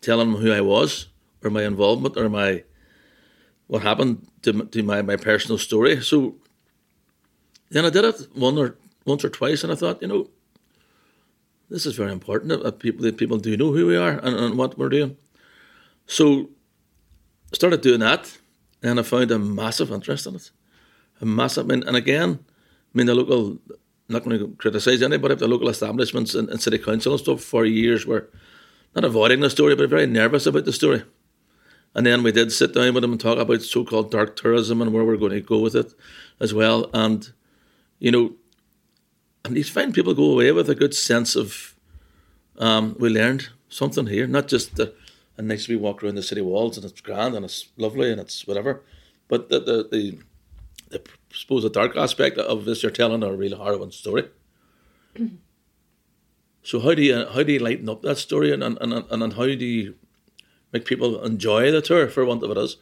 telling 0.00 0.30
who 0.36 0.52
I 0.52 0.60
was 0.60 1.08
or 1.42 1.50
my 1.50 1.64
involvement 1.64 2.16
or 2.16 2.28
my 2.28 2.64
what 3.66 3.82
happened 3.82 4.26
to, 4.42 4.64
to 4.66 4.82
my, 4.82 5.00
my 5.00 5.16
personal 5.16 5.56
story. 5.56 6.00
So 6.02 6.36
then 7.70 7.86
I 7.86 7.90
did 7.90 8.04
it 8.04 8.28
one 8.34 8.58
or 8.58 8.76
once 9.06 9.24
or 9.24 9.30
twice, 9.30 9.64
and 9.64 9.72
I 9.72 9.76
thought, 9.76 10.02
you 10.02 10.08
know, 10.08 10.28
this 11.70 11.86
is 11.86 11.96
very 11.96 12.12
important 12.12 12.62
that 12.62 12.78
people 12.78 13.02
that 13.02 13.16
people 13.16 13.38
do 13.38 13.56
know 13.56 13.72
who 13.72 13.86
we 13.86 13.96
are 13.96 14.18
and, 14.18 14.36
and 14.36 14.58
what 14.58 14.76
we're 14.76 14.90
doing. 14.90 15.16
So 16.06 16.50
I 17.50 17.54
started 17.54 17.80
doing 17.80 18.00
that 18.00 18.38
and 18.82 19.00
I 19.00 19.02
found 19.02 19.30
a 19.30 19.38
massive 19.38 19.90
interest 19.90 20.26
in 20.26 20.36
it. 20.36 20.50
A 21.20 21.26
massive, 21.26 21.64
I 21.64 21.68
mean, 21.68 21.86
and 21.86 21.96
again, 21.96 22.40
I 22.40 22.98
mean, 22.98 23.06
the 23.06 23.14
local, 23.14 23.58
not 24.08 24.24
going 24.24 24.38
to 24.38 24.54
criticise 24.56 25.02
anybody, 25.02 25.34
but 25.34 25.38
the 25.38 25.48
local 25.48 25.68
establishments 25.68 26.34
and, 26.34 26.48
and, 26.48 26.60
city 26.60 26.78
council 26.78 27.12
and 27.12 27.20
stuff 27.20 27.40
for 27.40 27.64
years 27.64 28.04
were 28.04 28.28
not 28.94 29.04
avoiding 29.04 29.40
the 29.40 29.48
story, 29.48 29.76
but 29.76 29.88
very 29.88 30.06
nervous 30.06 30.46
about 30.46 30.64
the 30.64 30.72
story. 30.72 31.04
And 31.94 32.06
then 32.06 32.22
we 32.22 32.32
did 32.32 32.52
sit 32.52 32.72
down 32.72 32.94
with 32.94 33.02
them 33.02 33.12
and 33.12 33.20
talk 33.20 33.38
about 33.38 33.62
so 33.62 33.84
called 33.84 34.10
dark 34.10 34.36
tourism 34.36 34.80
and 34.80 34.92
where 34.92 35.04
we're 35.04 35.16
going 35.16 35.32
to 35.32 35.40
go 35.40 35.58
with 35.58 35.76
it 35.76 35.92
as 36.40 36.54
well. 36.54 36.88
And, 36.94 37.30
you 37.98 38.10
know, 38.10 38.32
and 39.44 39.56
these 39.56 39.68
fine 39.68 39.92
people 39.92 40.14
go 40.14 40.32
away 40.32 40.52
with 40.52 40.70
a 40.70 40.74
good 40.74 40.94
sense 40.94 41.36
of 41.36 41.74
um, 42.58 42.96
we 42.98 43.08
learned 43.08 43.48
something 43.68 44.06
here, 44.06 44.26
not 44.26 44.48
just 44.48 44.76
the, 44.76 44.94
a 45.36 45.42
nice 45.42 45.68
wee 45.68 45.76
walk 45.76 46.02
around 46.02 46.14
the 46.14 46.22
city 46.22 46.40
walls 46.40 46.76
and 46.76 46.84
it's 46.84 47.00
grand 47.00 47.34
and 47.34 47.44
it's 47.44 47.68
lovely 47.76 48.10
and 48.10 48.20
it's 48.20 48.46
whatever, 48.46 48.82
but 49.28 49.48
the 49.48 49.60
the, 49.60 49.88
the, 49.90 50.18
the 50.90 50.98
I 50.98 51.34
suppose 51.34 51.62
the 51.62 51.70
dark 51.70 51.96
aspect 51.96 52.38
of 52.38 52.64
this 52.64 52.82
you're 52.82 52.92
telling 52.92 53.22
a 53.22 53.32
real 53.32 53.56
harrowing 53.56 53.90
story. 53.90 54.28
so 56.62 56.80
how 56.80 56.94
do 56.94 57.02
you 57.02 57.26
how 57.26 57.42
do 57.42 57.52
you 57.52 57.58
lighten 57.58 57.88
up 57.88 58.02
that 58.02 58.18
story 58.18 58.52
and 58.52 58.62
and, 58.62 58.78
and, 58.80 59.04
and 59.10 59.32
how 59.32 59.46
do 59.46 59.64
you 59.64 59.94
make 60.72 60.84
people 60.84 61.22
enjoy 61.24 61.70
the 61.70 61.82
tour 61.82 62.08
for 62.08 62.24
want 62.24 62.42
of 62.42 62.50
it 62.50 62.58
is? 62.58 62.76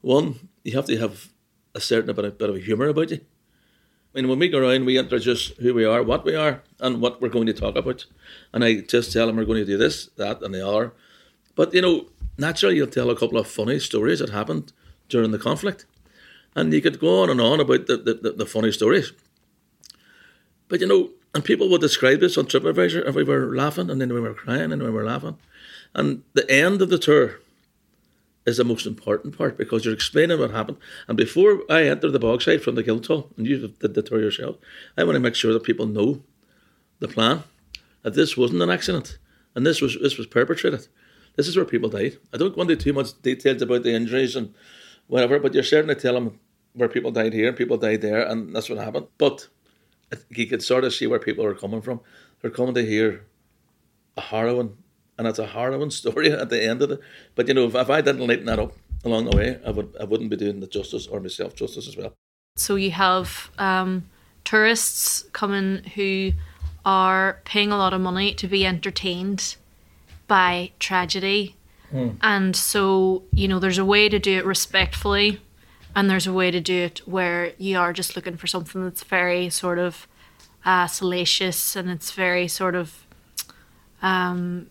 One, 0.00 0.48
you 0.64 0.74
have 0.76 0.86
to 0.86 0.98
have 0.98 1.28
a 1.74 1.80
certain 1.80 2.14
bit 2.14 2.24
of, 2.24 2.38
bit 2.38 2.50
of 2.50 2.56
humour 2.56 2.88
about 2.88 3.10
you. 3.10 3.20
I 4.14 4.18
mean, 4.18 4.28
when 4.28 4.38
we 4.38 4.48
go 4.48 4.58
around, 4.58 4.84
we 4.84 4.98
introduce 4.98 5.48
who 5.48 5.72
we 5.72 5.86
are, 5.86 6.02
what 6.02 6.24
we 6.24 6.34
are, 6.34 6.62
and 6.80 7.00
what 7.00 7.22
we're 7.22 7.30
going 7.30 7.46
to 7.46 7.54
talk 7.54 7.76
about. 7.76 8.04
And 8.52 8.62
I 8.62 8.80
just 8.80 9.12
tell 9.12 9.26
them 9.26 9.36
we're 9.36 9.46
going 9.46 9.60
to 9.60 9.64
do 9.64 9.78
this, 9.78 10.06
that, 10.16 10.42
and 10.42 10.54
the 10.54 10.66
other. 10.66 10.92
But, 11.54 11.72
you 11.72 11.80
know, 11.80 12.06
naturally, 12.36 12.76
you'll 12.76 12.88
tell 12.88 13.08
a 13.08 13.16
couple 13.16 13.38
of 13.38 13.46
funny 13.46 13.78
stories 13.78 14.18
that 14.18 14.28
happened 14.28 14.72
during 15.08 15.30
the 15.30 15.38
conflict. 15.38 15.86
And 16.54 16.74
you 16.74 16.82
could 16.82 17.00
go 17.00 17.22
on 17.22 17.30
and 17.30 17.40
on 17.40 17.60
about 17.60 17.86
the, 17.86 17.96
the, 17.96 18.34
the 18.36 18.46
funny 18.46 18.72
stories. 18.72 19.12
But, 20.68 20.82
you 20.82 20.86
know, 20.86 21.10
and 21.34 21.42
people 21.42 21.70
would 21.70 21.80
describe 21.80 22.20
this 22.20 22.36
on 22.36 22.46
TripAdvisor 22.46 23.08
if 23.08 23.14
we 23.14 23.24
were 23.24 23.56
laughing, 23.56 23.88
and 23.88 23.98
then 23.98 24.12
we 24.12 24.20
were 24.20 24.34
crying, 24.34 24.72
and 24.72 24.82
we 24.82 24.90
were 24.90 25.04
laughing. 25.04 25.38
And 25.94 26.22
the 26.32 26.50
end 26.50 26.82
of 26.82 26.90
the 26.90 26.98
tour 26.98 27.40
is 28.46 28.56
the 28.56 28.64
most 28.64 28.86
important 28.86 29.36
part 29.36 29.56
because 29.56 29.84
you're 29.84 29.94
explaining 29.94 30.38
what 30.38 30.50
happened. 30.50 30.78
And 31.06 31.16
before 31.16 31.62
I 31.70 31.84
enter 31.84 32.10
the 32.10 32.18
bogside 32.18 32.62
from 32.62 32.74
the 32.74 32.82
Guildhall, 32.82 33.30
and 33.36 33.46
you 33.46 33.68
did 33.68 33.94
the 33.94 34.02
tour 34.02 34.20
yourself, 34.20 34.56
I 34.96 35.04
want 35.04 35.14
to 35.16 35.20
make 35.20 35.34
sure 35.34 35.52
that 35.52 35.62
people 35.62 35.86
know 35.86 36.22
the 36.98 37.08
plan, 37.08 37.42
that 38.02 38.14
this 38.14 38.36
wasn't 38.36 38.62
an 38.62 38.70
accident, 38.70 39.18
and 39.54 39.66
this 39.66 39.80
was 39.80 39.98
this 40.00 40.18
was 40.18 40.26
perpetrated. 40.26 40.88
This 41.36 41.48
is 41.48 41.56
where 41.56 41.64
people 41.64 41.88
died. 41.88 42.18
I 42.32 42.36
don't 42.36 42.54
go 42.54 42.62
into 42.62 42.76
too 42.76 42.92
much 42.92 43.20
details 43.22 43.62
about 43.62 43.84
the 43.84 43.94
injuries 43.94 44.36
and 44.36 44.54
whatever, 45.06 45.38
but 45.38 45.54
you're 45.54 45.62
certainly 45.62 45.94
telling 45.94 46.24
them 46.24 46.40
where 46.74 46.88
people 46.88 47.10
died 47.10 47.32
here, 47.32 47.48
and 47.48 47.56
people 47.56 47.76
died 47.76 48.02
there, 48.02 48.26
and 48.26 48.54
that's 48.54 48.68
what 48.68 48.78
happened. 48.78 49.06
But 49.18 49.48
you 50.30 50.46
could 50.46 50.62
sort 50.62 50.84
of 50.84 50.92
see 50.92 51.06
where 51.06 51.18
people 51.18 51.44
are 51.44 51.54
coming 51.54 51.82
from. 51.82 52.00
They're 52.40 52.50
coming 52.50 52.74
to 52.74 52.84
hear 52.84 53.24
a 54.16 54.20
harrowing 54.20 54.76
and 55.22 55.28
it's 55.28 55.38
a 55.38 55.46
harrowing 55.46 55.90
story 56.00 56.32
at 56.32 56.50
the 56.50 56.62
end 56.62 56.82
of 56.82 56.90
it. 56.90 57.00
But 57.36 57.46
you 57.46 57.54
know, 57.54 57.66
if, 57.66 57.74
if 57.76 57.88
I 57.88 58.00
didn't 58.00 58.26
lighten 58.26 58.46
that 58.46 58.58
up 58.58 58.74
along 59.04 59.26
the 59.26 59.36
way, 59.36 59.58
I 59.64 59.70
would 59.70 59.94
I 60.00 60.04
wouldn't 60.04 60.30
be 60.30 60.36
doing 60.36 60.60
the 60.60 60.66
justice 60.66 61.06
or 61.06 61.20
myself 61.20 61.54
justice 61.54 61.86
as 61.86 61.96
well. 61.96 62.12
So 62.56 62.74
you 62.74 62.90
have 62.90 63.50
um, 63.58 64.08
tourists 64.44 65.24
coming 65.32 65.84
who 65.94 66.32
are 66.84 67.40
paying 67.44 67.70
a 67.70 67.78
lot 67.78 67.94
of 67.94 68.00
money 68.00 68.34
to 68.34 68.48
be 68.48 68.66
entertained 68.66 69.56
by 70.26 70.72
tragedy. 70.80 71.54
Mm. 71.92 72.16
And 72.20 72.56
so, 72.56 73.22
you 73.30 73.46
know, 73.46 73.58
there's 73.58 73.78
a 73.78 73.84
way 73.84 74.08
to 74.08 74.18
do 74.18 74.38
it 74.38 74.44
respectfully, 74.44 75.40
and 75.94 76.10
there's 76.10 76.26
a 76.26 76.32
way 76.32 76.50
to 76.50 76.60
do 76.60 76.74
it 76.74 77.02
where 77.06 77.52
you 77.58 77.78
are 77.78 77.92
just 77.92 78.16
looking 78.16 78.36
for 78.36 78.48
something 78.48 78.82
that's 78.82 79.04
very 79.04 79.48
sort 79.48 79.78
of 79.78 80.08
uh, 80.64 80.86
salacious 80.86 81.76
and 81.76 81.90
it's 81.90 82.12
very 82.12 82.48
sort 82.48 82.74
of 82.74 83.06
um, 84.02 84.68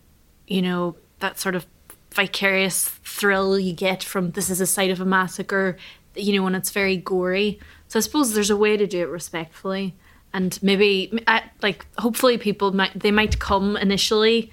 you 0.51 0.61
know, 0.61 0.95
that 1.19 1.39
sort 1.39 1.55
of 1.55 1.65
vicarious 2.11 2.89
thrill 3.05 3.57
you 3.57 3.71
get 3.71 4.03
from 4.03 4.31
this 4.31 4.49
is 4.49 4.59
a 4.59 4.65
site 4.65 4.91
of 4.91 4.99
a 4.99 5.05
massacre, 5.05 5.77
you 6.15 6.35
know, 6.35 6.43
when 6.43 6.55
it's 6.55 6.71
very 6.71 6.97
gory. 6.97 7.57
So 7.87 7.97
I 7.97 8.01
suppose 8.01 8.33
there's 8.33 8.49
a 8.49 8.57
way 8.57 8.75
to 8.75 8.85
do 8.85 9.01
it 9.01 9.07
respectfully. 9.09 9.95
And 10.33 10.57
maybe, 10.61 11.25
like, 11.61 11.85
hopefully 11.97 12.37
people 12.37 12.73
might, 12.73 12.97
they 12.97 13.11
might 13.11 13.39
come 13.39 13.77
initially 13.77 14.51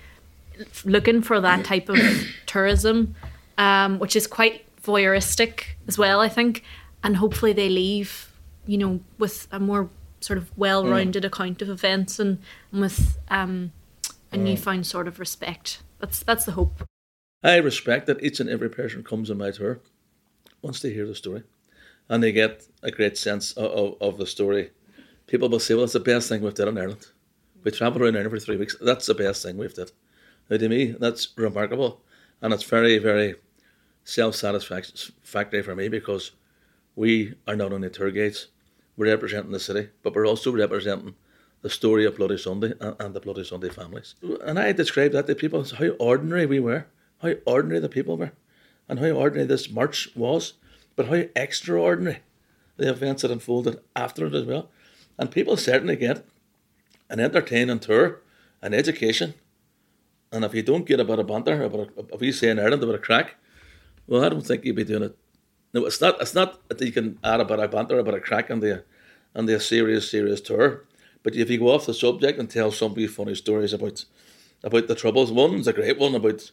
looking 0.84 1.22
for 1.22 1.40
that 1.40 1.64
type 1.64 1.88
of 1.88 1.98
tourism, 2.46 3.14
um, 3.58 3.98
which 3.98 4.16
is 4.16 4.26
quite 4.26 4.64
voyeuristic 4.82 5.64
as 5.88 5.98
well, 5.98 6.20
I 6.20 6.28
think. 6.28 6.64
And 7.02 7.16
hopefully 7.16 7.52
they 7.52 7.68
leave, 7.68 8.32
you 8.66 8.78
know, 8.78 9.00
with 9.18 9.48
a 9.50 9.58
more 9.58 9.88
sort 10.20 10.36
of 10.36 10.56
well-rounded 10.56 11.22
mm. 11.22 11.26
account 11.26 11.62
of 11.62 11.68
events 11.68 12.18
and, 12.18 12.38
and 12.72 12.80
with 12.80 13.18
um, 13.28 13.72
a 14.32 14.36
mm. 14.36 14.40
newfound 14.40 14.86
sort 14.86 15.06
of 15.06 15.18
respect. 15.18 15.80
That's 15.98 16.22
that's 16.22 16.44
the 16.44 16.52
hope. 16.52 16.84
I 17.42 17.56
respect 17.56 18.06
that 18.06 18.22
each 18.22 18.40
and 18.40 18.50
every 18.50 18.70
person 18.70 19.04
comes 19.04 19.30
on 19.30 19.38
my 19.38 19.50
tour 19.50 19.80
once 20.62 20.80
they 20.80 20.92
hear 20.92 21.06
the 21.06 21.14
story, 21.14 21.44
and 22.08 22.22
they 22.22 22.32
get 22.32 22.66
a 22.82 22.90
great 22.90 23.16
sense 23.16 23.52
of, 23.52 23.70
of, 23.70 23.94
of 24.00 24.18
the 24.18 24.26
story. 24.26 24.70
People 25.26 25.48
will 25.48 25.60
say, 25.60 25.74
"Well, 25.74 25.84
it's 25.84 25.92
the 25.92 26.00
best 26.00 26.28
thing 26.28 26.42
we've 26.42 26.54
done 26.54 26.68
in 26.68 26.78
Ireland. 26.78 27.06
We 27.62 27.70
travel 27.70 28.02
around 28.02 28.16
Ireland 28.16 28.30
for 28.30 28.40
three 28.40 28.56
weeks. 28.56 28.76
That's 28.80 29.06
the 29.06 29.14
best 29.14 29.42
thing 29.42 29.56
we've 29.56 29.74
done." 29.74 29.88
Now, 30.48 30.56
to 30.56 30.68
me, 30.68 30.96
that's 30.98 31.28
remarkable, 31.36 32.02
and 32.40 32.54
it's 32.54 32.62
very, 32.62 32.98
very 32.98 33.34
self-satisfactory 34.04 35.62
for 35.62 35.74
me 35.74 35.88
because 35.88 36.32
we 36.96 37.34
are 37.46 37.56
not 37.56 37.72
only 37.72 37.90
tour 37.90 38.10
guides, 38.10 38.48
we're 38.96 39.06
representing 39.06 39.52
the 39.52 39.60
city, 39.60 39.90
but 40.02 40.14
we're 40.14 40.26
also 40.26 40.50
representing 40.50 41.14
the 41.62 41.70
story 41.70 42.04
of 42.04 42.16
Bloody 42.16 42.38
Sunday 42.38 42.72
and, 42.80 43.14
the 43.14 43.20
Bloody 43.20 43.44
Sunday 43.44 43.68
families. 43.68 44.14
And 44.44 44.58
I 44.58 44.72
described 44.72 45.14
that 45.14 45.26
to 45.26 45.34
people 45.34 45.64
how 45.64 45.88
ordinary 45.98 46.46
we 46.46 46.60
were, 46.60 46.86
how 47.22 47.34
ordinary 47.46 47.80
the 47.80 47.88
people 47.88 48.16
were, 48.16 48.32
and 48.88 48.98
how 48.98 49.10
ordinary 49.10 49.46
this 49.46 49.70
march 49.70 50.08
was, 50.14 50.54
but 50.96 51.06
how 51.06 51.24
extraordinary 51.34 52.20
the 52.76 52.88
events 52.88 53.22
that 53.22 53.30
unfolded 53.30 53.80
after 53.96 54.26
it 54.26 54.34
as 54.34 54.44
well. 54.44 54.68
And 55.18 55.30
people 55.30 55.56
certainly 55.56 55.96
get 55.96 56.24
an 57.10 57.18
entertaining 57.18 57.80
tour, 57.80 58.20
an 58.62 58.72
education, 58.72 59.34
and 60.30 60.44
if 60.44 60.54
you 60.54 60.62
don't 60.62 60.86
get 60.86 61.00
a 61.00 61.04
bit 61.04 61.18
of 61.18 61.26
banter, 61.26 61.62
about 61.62 61.90
a, 61.96 62.14
if 62.14 62.22
you 62.22 62.32
say 62.32 62.50
in 62.50 62.58
Ireland 62.58 62.82
about 62.82 62.94
a 62.96 62.98
crack, 62.98 63.36
well, 64.06 64.24
I 64.24 64.28
don't 64.28 64.46
think 64.46 64.64
you'd 64.64 64.76
be 64.76 64.84
doing 64.84 65.04
it. 65.04 65.16
No, 65.72 65.84
it's 65.86 66.00
not. 66.00 66.20
It's 66.20 66.34
not 66.34 66.66
that 66.68 66.80
you 66.80 66.92
can 66.92 67.18
add 67.22 67.40
a 67.40 67.44
bit 67.44 67.58
of 67.58 67.70
banter, 67.70 67.98
a 67.98 68.20
crack 68.20 68.50
on 68.50 68.60
the, 68.60 68.84
on 69.34 69.46
the 69.46 69.60
serious, 69.60 70.10
serious 70.10 70.40
tour. 70.40 70.84
But 71.22 71.36
if 71.36 71.50
you 71.50 71.58
go 71.58 71.74
off 71.74 71.86
the 71.86 71.94
subject 71.94 72.38
and 72.38 72.48
tell 72.48 72.70
somebody 72.70 73.06
funny 73.06 73.34
stories 73.34 73.72
about 73.72 74.04
about 74.64 74.88
the 74.88 74.94
troubles, 74.94 75.30
one's 75.30 75.68
a 75.68 75.72
great 75.72 75.98
one 75.98 76.14
about 76.14 76.50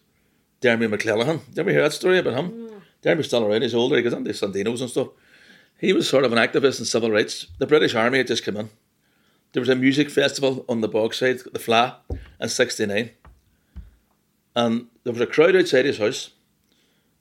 Dermy 0.61 0.89
McClellan. 0.89 1.41
Did 1.49 1.55
you 1.55 1.61
ever 1.61 1.71
hear 1.71 1.81
that 1.83 1.93
story 1.93 2.19
about 2.19 2.37
him? 2.37 2.51
Mm. 2.51 2.81
Dermy's 3.01 3.27
still 3.27 3.45
around, 3.45 3.61
he's 3.61 3.75
older, 3.75 3.97
he 3.97 4.03
goes 4.03 4.13
on 4.13 4.23
to 4.23 4.31
Sandino's 4.31 4.81
and 4.81 4.89
stuff. 4.89 5.09
He 5.79 5.93
was 5.93 6.07
sort 6.07 6.23
of 6.23 6.31
an 6.31 6.39
activist 6.39 6.79
in 6.79 6.85
civil 6.85 7.11
rights. 7.11 7.47
The 7.57 7.67
British 7.67 7.95
Army 7.95 8.19
had 8.19 8.27
just 8.27 8.43
come 8.43 8.57
in. 8.57 8.69
There 9.53 9.61
was 9.61 9.69
a 9.69 9.75
music 9.75 10.09
festival 10.09 10.65
on 10.67 10.81
the 10.81 10.89
Bogside, 10.89 11.43
the 11.51 11.59
Fleadh, 11.59 11.95
in 12.39 12.49
69. 12.49 13.11
And 14.55 14.87
there 15.03 15.13
was 15.13 15.21
a 15.21 15.27
crowd 15.27 15.55
outside 15.55 15.85
his 15.85 15.97
house, 15.97 16.31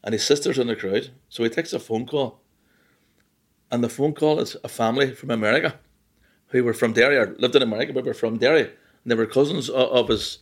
and 0.03 0.13
his 0.13 0.25
sister's 0.25 0.59
in 0.59 0.69
the 0.69 0.77
crowd. 0.77 1.11
So 1.29 1.43
he 1.43 1.51
takes 1.51 1.73
a 1.73 1.79
phone 1.79 2.07
call. 2.07 2.41
And 3.71 3.83
the 3.83 3.89
phone 3.89 4.15
call 4.15 4.39
is 4.39 4.57
a 4.63 4.69
family 4.69 5.15
from 5.15 5.31
America 5.31 5.79
who 6.55 6.65
were 6.65 6.73
from 6.73 6.93
Derry 6.93 7.17
or 7.17 7.35
lived 7.39 7.57
in 7.57 7.63
America 7.63 7.93
but 7.93 8.05
were 8.05 8.15
from 8.15 8.39
Derry. 8.39 8.63
And 8.63 9.07
they 9.07 9.15
were 9.15 9.27
cousins 9.27 9.69
of, 9.69 9.91
of 9.91 10.09
his 10.09 10.39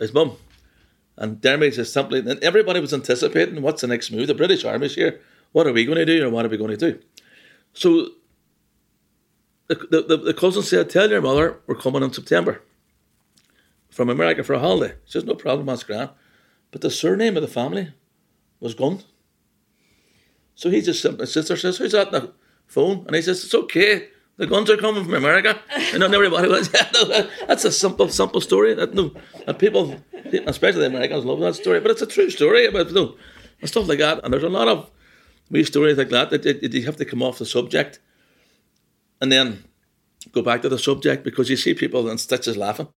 his 0.00 0.12
mum. 0.12 0.36
And 1.16 1.40
Dermy 1.40 1.72
just 1.72 1.94
simply, 1.94 2.18
and 2.18 2.42
everybody 2.42 2.80
was 2.80 2.92
anticipating 2.92 3.62
what's 3.62 3.80
the 3.80 3.86
next 3.86 4.10
move. 4.10 4.26
The 4.26 4.34
British 4.34 4.64
Army's 4.64 4.96
here. 4.96 5.20
What 5.52 5.66
are 5.66 5.72
we 5.72 5.86
going 5.86 5.96
to 5.96 6.04
do 6.04 6.26
or 6.26 6.28
what 6.28 6.44
are 6.44 6.50
we 6.50 6.58
going 6.58 6.76
to 6.76 6.92
do? 6.92 6.98
So 7.72 8.08
the, 9.68 10.04
the, 10.06 10.16
the 10.18 10.34
cousin 10.34 10.62
said, 10.62 10.90
Tell 10.90 11.08
your 11.08 11.22
mother 11.22 11.60
we're 11.66 11.76
coming 11.76 12.02
in 12.02 12.12
September 12.12 12.60
from 13.88 14.10
America 14.10 14.44
for 14.44 14.54
a 14.54 14.58
holiday. 14.58 14.96
She 15.04 15.12
says, 15.12 15.24
No 15.24 15.34
problem, 15.34 15.66
that's 15.66 15.84
grand. 15.84 16.10
But 16.72 16.80
the 16.82 16.90
surname 16.90 17.36
of 17.36 17.42
the 17.42 17.48
family 17.48 17.92
was 18.60 18.74
Gunn. 18.74 19.02
So 20.56 20.68
he 20.70 20.82
just, 20.82 21.02
his 21.02 21.32
sister 21.32 21.56
says, 21.56 21.78
Who's 21.78 21.92
that 21.92 22.08
on 22.08 22.12
the 22.12 22.32
phone? 22.66 23.04
And 23.06 23.14
he 23.14 23.22
says, 23.22 23.42
It's 23.42 23.54
okay 23.54 24.08
the 24.38 24.46
guns 24.46 24.68
are 24.70 24.76
coming 24.76 25.04
from 25.04 25.14
America. 25.14 25.58
And 25.92 26.00
not 26.00 26.12
everybody 26.12 26.48
was. 26.48 26.68
that's 27.46 27.64
a 27.64 27.72
simple, 27.72 28.08
simple 28.08 28.40
story. 28.40 28.74
That 28.74 28.94
no, 28.94 29.12
and 29.46 29.58
people, 29.58 29.96
especially 30.46 30.80
the 30.80 30.86
Americans, 30.86 31.24
love 31.24 31.40
that 31.40 31.54
story. 31.54 31.80
But 31.80 31.92
it's 31.92 32.02
a 32.02 32.06
true 32.06 32.30
story 32.30 32.66
about 32.66 32.92
no, 32.92 33.16
and 33.60 33.68
stuff 33.68 33.88
like 33.88 33.98
that. 33.98 34.22
And 34.22 34.32
there's 34.32 34.42
a 34.42 34.48
lot 34.48 34.68
of 34.68 34.90
wee 35.50 35.64
stories 35.64 35.96
like 35.96 36.10
that 36.10 36.30
that, 36.30 36.42
that 36.42 36.74
you 36.74 36.84
have 36.84 36.96
to 36.96 37.04
come 37.04 37.22
off 37.22 37.38
the 37.38 37.46
subject, 37.46 37.98
and 39.20 39.32
then 39.32 39.64
go 40.32 40.42
back 40.42 40.62
to 40.62 40.68
the 40.68 40.78
subject 40.78 41.24
because 41.24 41.48
you 41.48 41.56
see 41.56 41.72
people 41.72 42.08
in 42.10 42.18
stitches 42.18 42.56
laughing. 42.56 42.88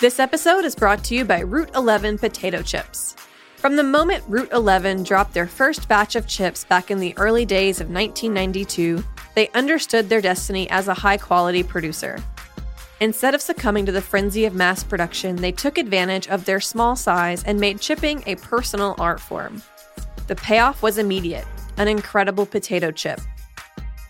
This 0.00 0.18
episode 0.20 0.64
is 0.66 0.74
brought 0.74 1.02
to 1.04 1.14
you 1.14 1.24
by 1.24 1.40
Route 1.40 1.70
11 1.74 2.18
Potato 2.18 2.60
Chips. 2.60 3.16
From 3.64 3.76
the 3.76 3.82
moment 3.82 4.22
Route 4.28 4.52
11 4.52 5.04
dropped 5.04 5.32
their 5.32 5.46
first 5.46 5.88
batch 5.88 6.16
of 6.16 6.26
chips 6.26 6.66
back 6.66 6.90
in 6.90 7.00
the 7.00 7.16
early 7.16 7.46
days 7.46 7.80
of 7.80 7.88
1992, 7.88 9.02
they 9.34 9.48
understood 9.54 10.06
their 10.06 10.20
destiny 10.20 10.68
as 10.68 10.86
a 10.86 10.92
high 10.92 11.16
quality 11.16 11.62
producer. 11.62 12.22
Instead 13.00 13.34
of 13.34 13.40
succumbing 13.40 13.86
to 13.86 13.92
the 13.92 14.02
frenzy 14.02 14.44
of 14.44 14.54
mass 14.54 14.84
production, 14.84 15.34
they 15.36 15.50
took 15.50 15.78
advantage 15.78 16.28
of 16.28 16.44
their 16.44 16.60
small 16.60 16.94
size 16.94 17.42
and 17.44 17.58
made 17.58 17.80
chipping 17.80 18.22
a 18.26 18.36
personal 18.36 18.96
art 18.98 19.18
form. 19.18 19.62
The 20.26 20.36
payoff 20.36 20.82
was 20.82 20.98
immediate 20.98 21.46
an 21.78 21.88
incredible 21.88 22.44
potato 22.44 22.90
chip. 22.90 23.18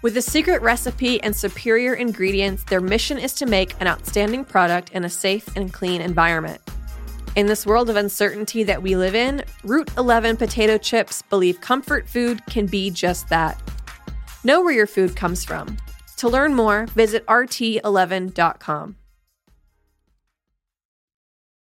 With 0.02 0.16
a 0.16 0.22
secret 0.22 0.62
recipe 0.62 1.22
and 1.22 1.34
superior 1.34 1.94
ingredients, 1.94 2.64
their 2.64 2.80
mission 2.80 3.18
is 3.18 3.34
to 3.34 3.46
make 3.46 3.80
an 3.80 3.86
outstanding 3.86 4.44
product 4.44 4.90
in 4.90 5.04
a 5.04 5.08
safe 5.08 5.48
and 5.54 5.72
clean 5.72 6.00
environment. 6.00 6.60
In 7.36 7.46
this 7.46 7.66
world 7.66 7.90
of 7.90 7.96
uncertainty 7.96 8.62
that 8.62 8.80
we 8.80 8.94
live 8.94 9.16
in, 9.16 9.42
Route 9.64 9.90
11 9.98 10.36
potato 10.36 10.78
chips 10.78 11.20
believe 11.22 11.60
comfort 11.60 12.08
food 12.08 12.46
can 12.46 12.66
be 12.66 12.90
just 12.90 13.28
that. 13.28 13.60
Know 14.44 14.62
where 14.62 14.72
your 14.72 14.86
food 14.86 15.16
comes 15.16 15.44
from. 15.44 15.76
To 16.18 16.28
learn 16.28 16.54
more, 16.54 16.86
visit 16.86 17.26
rt11.com. 17.26 18.96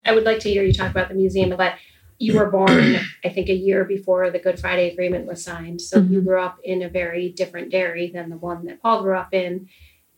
I 0.05 0.15
would 0.15 0.25
like 0.25 0.41
to 0.41 0.51
hear 0.51 0.63
you 0.63 0.75
talk 0.75 0.91
about 0.91 1.09
the 1.09 1.15
museum, 1.15 1.57
but 1.57 1.77
you 2.19 2.39
were 2.39 2.51
born, 2.51 2.97
I 3.25 3.31
think, 3.31 3.49
a 3.49 3.55
year 3.55 3.87
before 3.87 4.31
the 4.31 4.39
Good 4.39 4.61
Friday 4.61 4.93
Agreement 4.93 5.25
was 5.25 5.43
signed. 5.43 5.81
So 5.81 5.99
mm-hmm. 5.99 6.13
you 6.13 6.21
grew 6.21 6.43
up 6.43 6.59
in 6.63 6.83
a 6.83 6.91
very 6.91 7.31
different 7.31 7.71
Derry 7.71 8.11
than 8.13 8.29
the 8.29 8.37
one 8.37 8.67
that 8.67 8.83
Paul 8.83 9.03
grew 9.03 9.17
up 9.17 9.33
in. 9.33 9.71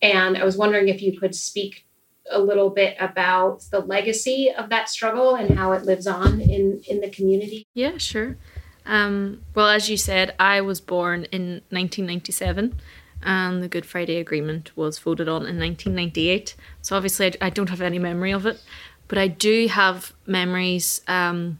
And 0.03 0.37
I 0.37 0.45
was 0.45 0.57
wondering 0.57 0.89
if 0.89 1.01
you 1.03 1.21
could 1.21 1.37
speak 1.37 1.86
a 2.31 2.41
little 2.41 2.71
bit 2.71 2.97
about 2.99 3.63
the 3.71 3.81
legacy 3.81 4.51
of 4.51 4.69
that 4.71 4.89
struggle 4.89 5.35
and 5.35 5.57
how 5.57 5.73
it 5.73 5.85
lives 5.85 6.07
on 6.07 6.41
in, 6.41 6.83
in 6.89 7.01
the 7.01 7.11
community. 7.11 7.67
Yeah, 7.75 7.99
sure. 7.99 8.37
Um, 8.85 9.43
well, 9.55 9.69
as 9.69 9.91
you 9.91 9.97
said, 9.97 10.35
I 10.39 10.61
was 10.61 10.81
born 10.81 11.25
in 11.25 11.63
1997 11.71 12.79
and 13.23 13.63
the 13.63 13.69
Good 13.69 13.87
Friday 13.87 14.17
Agreement 14.17 14.77
was 14.77 14.99
voted 14.99 15.29
on 15.29 15.47
in 15.47 15.59
1998. 15.59 16.55
So 16.83 16.97
obviously, 16.97 17.27
I, 17.27 17.47
I 17.47 17.51
don't 17.51 17.71
have 17.71 17.81
any 17.81 17.99
memory 17.99 18.33
of 18.33 18.47
it, 18.47 18.63
but 19.09 19.19
I 19.19 19.29
do 19.29 19.67
have 19.69 20.13
memories 20.27 21.03
um, 21.09 21.59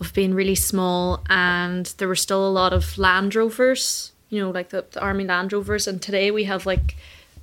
of 0.00 0.12
being 0.14 0.34
really 0.34 0.54
small, 0.54 1.22
and 1.28 1.86
there 1.98 2.08
were 2.08 2.16
still 2.16 2.46
a 2.46 2.50
lot 2.50 2.72
of 2.72 2.98
Land 2.98 3.34
Rovers, 3.34 4.12
you 4.28 4.40
know, 4.40 4.50
like 4.50 4.70
the, 4.70 4.84
the 4.90 5.00
Army 5.00 5.24
Land 5.24 5.52
Rovers, 5.52 5.86
and 5.86 6.00
today 6.00 6.30
we 6.30 6.44
have 6.44 6.66
like 6.66 6.96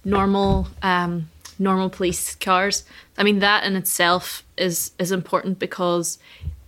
normal. 0.04 0.68
Um, 0.82 1.30
normal 1.58 1.90
police 1.90 2.36
cars 2.36 2.84
i 3.18 3.24
mean 3.24 3.40
that 3.40 3.64
in 3.64 3.76
itself 3.76 4.44
is 4.58 4.92
is 5.00 5.12
important 5.12 5.60
because 5.60 6.20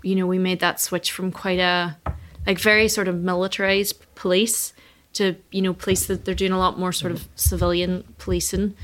you 0.04 0.16
know 0.16 0.26
we 0.26 0.38
made 0.38 0.60
that 0.60 0.80
switch 0.80 1.12
from 1.12 1.32
quite 1.32 1.60
a 1.60 1.98
like 2.46 2.60
very 2.60 2.88
sort 2.88 3.08
of 3.08 3.16
militarized 3.16 3.94
police 4.16 4.74
to 5.14 5.36
you 5.52 5.62
know 5.62 5.74
police 5.74 6.06
that 6.06 6.26
they're 6.26 6.36
doing 6.36 6.52
a 6.52 6.58
lot 6.58 6.80
more 6.80 6.92
sort 6.92 7.12
of 7.12 7.28
civilian 7.36 8.04
policing. 8.20 8.76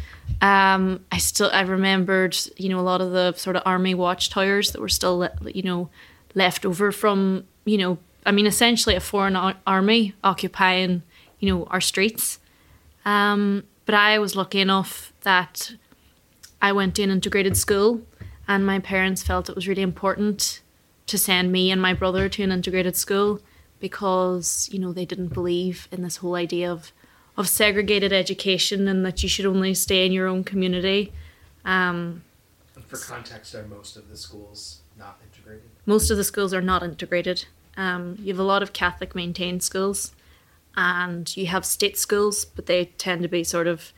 Um, 0.41 1.05
I 1.11 1.17
still 1.19 1.49
I 1.53 1.61
remembered 1.61 2.35
you 2.57 2.69
know 2.69 2.79
a 2.79 2.81
lot 2.81 3.01
of 3.01 3.11
the 3.11 3.33
sort 3.33 3.55
of 3.55 3.63
army 3.65 3.93
watchtowers 3.93 4.71
that 4.71 4.81
were 4.81 4.89
still 4.89 5.29
you 5.45 5.63
know 5.63 5.89
left 6.35 6.65
over 6.65 6.91
from 6.91 7.45
you 7.65 7.77
know 7.77 7.97
I 8.25 8.31
mean 8.31 8.47
essentially 8.47 8.95
a 8.95 8.99
foreign 8.99 9.35
army 9.35 10.15
occupying 10.23 11.03
you 11.39 11.53
know 11.53 11.65
our 11.65 11.81
streets. 11.81 12.39
Um, 13.05 13.63
but 13.85 13.95
I 13.95 14.17
was 14.17 14.35
lucky 14.35 14.59
enough 14.59 15.13
that 15.21 15.73
I 16.63 16.71
went 16.71 16.95
to 16.95 17.03
an 17.03 17.11
integrated 17.11 17.57
school, 17.57 18.03
and 18.47 18.65
my 18.65 18.79
parents 18.79 19.21
felt 19.21 19.49
it 19.49 19.55
was 19.55 19.67
really 19.67 19.81
important 19.81 20.61
to 21.07 21.17
send 21.17 21.51
me 21.51 21.69
and 21.69 21.81
my 21.81 21.93
brother 21.93 22.29
to 22.29 22.41
an 22.41 22.53
integrated 22.53 22.95
school 22.95 23.41
because 23.81 24.69
you 24.71 24.79
know 24.79 24.93
they 24.93 25.03
didn't 25.03 25.33
believe 25.33 25.89
in 25.91 26.03
this 26.03 26.17
whole 26.17 26.35
idea 26.35 26.71
of 26.71 26.93
of 27.35 27.49
segregated 27.49 28.13
education 28.13 28.87
and 28.87 29.05
that 29.05 29.21
you 29.21 29.27
should 29.27 29.45
only 29.45 29.73
stay 29.73 30.05
in 30.05 30.13
your 30.13 30.25
own 30.25 30.45
community. 30.45 31.11
Um, 31.65 32.23
for 32.87 32.97
context, 32.97 33.53
are 33.55 33.65
most 33.67 33.97
of 33.97 34.07
the 34.07 34.15
schools 34.15 34.79
not 34.97 35.19
integrated? 35.25 35.69
Most 35.85 36.09
of 36.11 36.15
the 36.15 36.23
schools 36.23 36.53
are 36.53 36.61
not 36.61 36.81
integrated. 36.81 37.45
Um, 37.75 38.17
you 38.21 38.31
have 38.31 38.39
a 38.39 38.43
lot 38.43 38.63
of 38.63 38.71
Catholic 38.71 39.15
maintained 39.15 39.63
schools, 39.63 40.15
and 40.77 41.35
you 41.35 41.47
have 41.47 41.65
state 41.65 41.97
schools, 41.97 42.45
but 42.45 42.67
they 42.67 42.85
tend 42.85 43.21
to 43.23 43.27
be 43.27 43.43
sort 43.43 43.67
of 43.67 43.91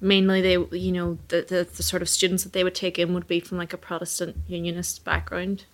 mainly 0.00 0.40
they 0.40 0.76
you 0.76 0.92
know 0.92 1.18
the, 1.28 1.42
the, 1.42 1.68
the 1.76 1.82
sort 1.82 2.02
of 2.02 2.08
students 2.08 2.44
that 2.44 2.52
they 2.52 2.64
would 2.64 2.74
take 2.74 2.98
in 2.98 3.14
would 3.14 3.26
be 3.26 3.40
from 3.40 3.58
like 3.58 3.72
a 3.72 3.78
Protestant 3.78 4.36
unionist 4.46 5.04
background, 5.04 5.64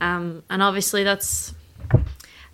um, 0.00 0.42
and 0.48 0.62
obviously 0.62 1.04
that's 1.04 1.54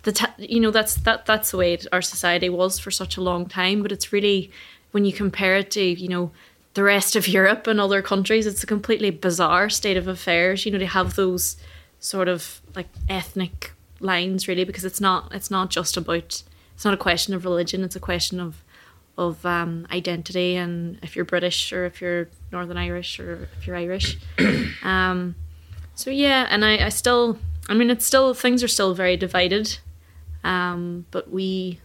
the 0.03 0.29
you 0.37 0.59
know 0.59 0.71
that's 0.71 0.95
that 0.95 1.25
that's 1.25 1.51
the 1.51 1.57
way 1.57 1.77
our 1.91 2.01
society 2.01 2.49
was 2.49 2.79
for 2.79 2.91
such 2.91 3.17
a 3.17 3.21
long 3.21 3.45
time. 3.47 3.81
But 3.81 3.91
it's 3.91 4.11
really 4.11 4.51
when 4.91 5.05
you 5.05 5.13
compare 5.13 5.55
it 5.57 5.71
to 5.71 5.83
you 5.83 6.07
know 6.07 6.31
the 6.73 6.83
rest 6.83 7.15
of 7.15 7.27
Europe 7.27 7.67
and 7.67 7.79
other 7.79 8.01
countries 8.01 8.47
it's 8.47 8.63
a 8.63 8.67
completely 8.67 9.09
bizarre 9.09 9.69
state 9.69 9.97
of 9.97 10.07
affairs 10.07 10.65
you 10.65 10.71
know 10.71 10.77
to 10.77 10.87
have 10.87 11.15
those 11.15 11.57
sort 11.99 12.27
of 12.27 12.61
like 12.75 12.87
ethnic 13.09 13.73
lines 13.99 14.47
really 14.47 14.63
because 14.63 14.85
it's 14.85 15.01
not 15.01 15.33
it's 15.33 15.51
not 15.51 15.69
just 15.69 15.97
about 15.97 16.43
it's 16.73 16.85
not 16.85 16.93
a 16.93 16.97
question 16.97 17.33
of 17.33 17.45
religion 17.45 17.83
it's 17.83 17.95
a 17.95 17.99
question 17.99 18.39
of 18.39 18.63
of 19.17 19.45
um, 19.45 19.85
identity 19.91 20.55
and 20.55 20.99
if 21.03 21.15
you're 21.15 21.25
British 21.25 21.71
or 21.73 21.85
if 21.85 22.01
you're 22.01 22.29
Northern 22.51 22.77
Irish 22.77 23.19
or 23.19 23.49
if 23.57 23.67
you're 23.67 23.75
Irish 23.75 24.17
um, 24.83 25.35
so 25.95 26.09
yeah 26.09 26.47
and 26.49 26.63
I, 26.65 26.85
I 26.85 26.89
still 26.89 27.37
I 27.69 27.73
mean 27.73 27.89
it's 27.89 28.05
still 28.05 28.33
things 28.33 28.63
are 28.63 28.67
still 28.67 28.93
very 28.93 29.17
divided 29.17 29.79
um, 30.43 31.05
but 31.11 31.29
we 31.29 31.79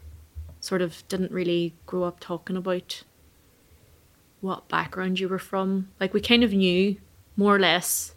sort 0.60 0.82
of 0.82 1.06
didn't 1.08 1.30
really 1.30 1.74
grow 1.86 2.04
up 2.04 2.20
talking 2.20 2.56
about 2.56 3.04
what 4.40 4.68
background 4.68 5.20
you 5.20 5.28
were 5.28 5.38
from. 5.38 5.88
Like 6.00 6.14
we 6.14 6.20
kind 6.20 6.44
of 6.44 6.52
knew 6.52 6.96
more 7.36 7.54
or 7.54 7.58
less, 7.58 8.14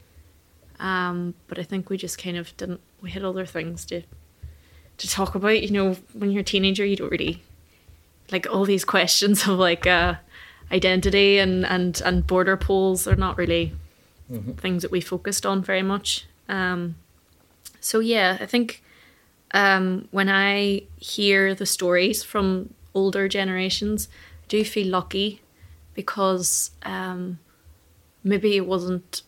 um, 0.79 1.33
but 1.47 1.59
I 1.59 1.63
think 1.63 1.89
we 1.89 1.97
just 1.97 2.17
kind 2.17 2.37
of 2.37 2.55
didn't. 2.57 2.81
We 3.01 3.11
had 3.11 3.23
other 3.23 3.45
things 3.45 3.85
to 3.85 4.01
to 4.97 5.09
talk 5.09 5.35
about. 5.35 5.61
You 5.61 5.71
know, 5.71 5.93
when 6.13 6.31
you're 6.31 6.41
a 6.41 6.43
teenager, 6.43 6.85
you 6.85 6.95
don't 6.95 7.11
really 7.11 7.43
like 8.31 8.47
all 8.49 8.65
these 8.65 8.85
questions 8.85 9.43
of 9.47 9.59
like 9.59 9.85
uh, 9.87 10.15
identity 10.71 11.37
and 11.39 11.65
and 11.65 12.01
and 12.05 12.27
border 12.27 12.57
polls 12.57 13.07
are 13.07 13.15
not 13.15 13.37
really 13.37 13.73
mm-hmm. 14.31 14.51
things 14.53 14.81
that 14.81 14.91
we 14.91 15.01
focused 15.01 15.45
on 15.45 15.61
very 15.61 15.83
much. 15.83 16.25
Um, 16.47 16.95
so 17.79 17.99
yeah, 17.99 18.37
I 18.39 18.45
think 18.45 18.83
um, 19.53 20.07
when 20.11 20.29
I 20.29 20.83
hear 20.97 21.55
the 21.55 21.65
stories 21.65 22.23
from 22.23 22.73
older 22.93 23.27
generations, 23.27 24.09
I 24.43 24.45
do 24.47 24.63
feel 24.63 24.87
lucky 24.87 25.41
because 25.93 26.71
um, 26.83 27.39
maybe 28.23 28.55
it 28.55 28.65
wasn't 28.65 29.21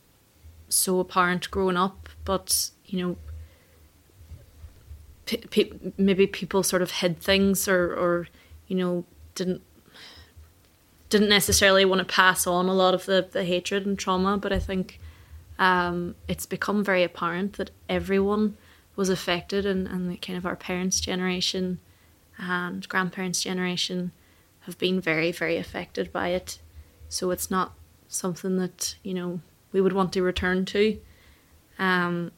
so 0.69 0.99
apparent 0.99 1.49
growing 1.51 1.77
up, 1.77 2.09
but 2.25 2.71
you 2.85 2.99
know, 3.01 3.15
maybe 5.97 6.27
people 6.27 6.63
sort 6.63 6.81
of 6.81 6.91
hid 6.91 7.19
things 7.19 7.67
or, 7.67 7.93
or 7.93 8.27
you 8.71 8.77
know, 8.77 9.03
didn't 9.35 9.61
didn't 11.09 11.27
necessarily 11.27 11.83
want 11.83 11.99
to 11.99 12.05
pass 12.05 12.47
on 12.47 12.67
a 12.67 12.73
lot 12.73 12.93
of 12.93 13.05
the, 13.05 13.27
the 13.29 13.43
hatred 13.43 13.85
and 13.85 13.99
trauma, 13.99 14.37
but 14.37 14.53
I 14.53 14.59
think 14.59 14.97
um, 15.59 16.15
it's 16.29 16.45
become 16.45 16.85
very 16.85 17.03
apparent 17.03 17.57
that 17.57 17.69
everyone 17.89 18.55
was 18.95 19.09
affected 19.09 19.65
and, 19.65 19.89
and 19.89 20.21
kind 20.21 20.37
of 20.37 20.45
our 20.45 20.55
parents' 20.55 21.01
generation 21.01 21.79
and 22.37 22.87
grandparents' 22.87 23.41
generation 23.41 24.13
have 24.61 24.77
been 24.77 25.01
very, 25.01 25.33
very 25.33 25.57
affected 25.57 26.13
by 26.13 26.29
it. 26.29 26.59
So 27.09 27.31
it's 27.31 27.51
not 27.51 27.73
something 28.07 28.55
that, 28.59 28.95
you 29.03 29.13
know, 29.13 29.41
we 29.73 29.81
would 29.81 29.91
want 29.91 30.13
to 30.13 30.23
return 30.23 30.63
to. 30.67 30.97
Um, 31.77 32.31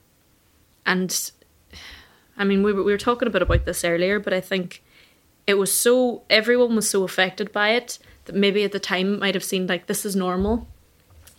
and 0.84 1.32
I 2.36 2.44
mean, 2.44 2.64
we 2.64 2.74
were, 2.74 2.84
we 2.84 2.92
were 2.92 2.98
talking 2.98 3.28
a 3.28 3.32
bit 3.32 3.44
about 3.44 3.66
this 3.66 3.86
earlier, 3.86 4.20
but 4.20 4.34
I 4.34 4.42
think 4.42 4.83
it 5.46 5.56
was 5.56 5.74
so, 5.74 6.24
everyone 6.30 6.76
was 6.76 6.90
so 6.90 7.04
affected 7.04 7.52
by 7.52 7.70
it 7.72 8.00
that 8.26 8.36
maybe 8.36 8.64
at 8.64 8.72
the 8.72 8.80
time 8.80 9.16
it 9.16 9.20
might 9.20 9.36
have 9.36 9.44
seemed 9.44 9.70
like 9.70 9.88
this 9.88 10.06
is 10.06 10.16
normal. 10.16 10.68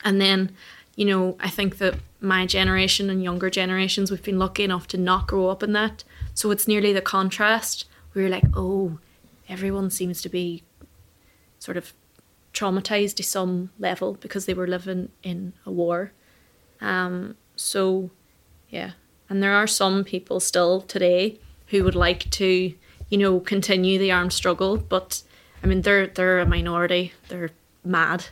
And 0.04 0.20
then 0.20 0.52
you 0.96 1.04
know, 1.04 1.36
I 1.40 1.50
think 1.50 1.78
that 1.78 1.96
my 2.20 2.46
generation 2.46 3.10
and 3.10 3.22
younger 3.22 3.50
generations, 3.50 4.10
we've 4.10 4.22
been 4.22 4.38
lucky 4.38 4.64
enough 4.64 4.86
to 4.88 4.98
not 4.98 5.26
grow 5.26 5.48
up 5.48 5.62
in 5.62 5.72
that. 5.72 6.04
So 6.34 6.50
it's 6.50 6.68
nearly 6.68 6.92
the 6.92 7.00
contrast. 7.00 7.86
We 8.14 8.24
are 8.24 8.28
like, 8.28 8.44
oh, 8.54 8.98
everyone 9.48 9.90
seems 9.90 10.22
to 10.22 10.28
be 10.28 10.62
sort 11.58 11.76
of 11.76 11.92
traumatized 12.52 13.16
to 13.16 13.22
some 13.22 13.70
level 13.78 14.14
because 14.14 14.46
they 14.46 14.54
were 14.54 14.68
living 14.68 15.10
in 15.22 15.52
a 15.66 15.72
war. 15.72 16.12
Um, 16.80 17.36
so, 17.56 18.10
yeah. 18.68 18.92
And 19.28 19.42
there 19.42 19.54
are 19.54 19.66
some 19.66 20.04
people 20.04 20.38
still 20.38 20.80
today 20.80 21.40
who 21.68 21.82
would 21.82 21.96
like 21.96 22.30
to, 22.30 22.74
you 23.10 23.18
know, 23.18 23.40
continue 23.40 23.98
the 23.98 24.12
armed 24.12 24.32
struggle, 24.32 24.76
but 24.76 25.22
I 25.62 25.66
mean, 25.66 25.82
they're 25.82 26.06
they're 26.06 26.40
a 26.40 26.46
minority. 26.46 27.12
They're 27.28 27.50
mad, 27.84 28.26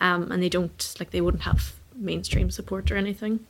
um, 0.00 0.30
and 0.30 0.42
they 0.42 0.48
don't 0.48 0.94
like 0.98 1.10
they 1.10 1.20
wouldn't 1.20 1.44
have 1.44 1.74
mainstream 1.94 2.50
support 2.50 2.90
or 2.90 2.96
anything. 2.96 3.46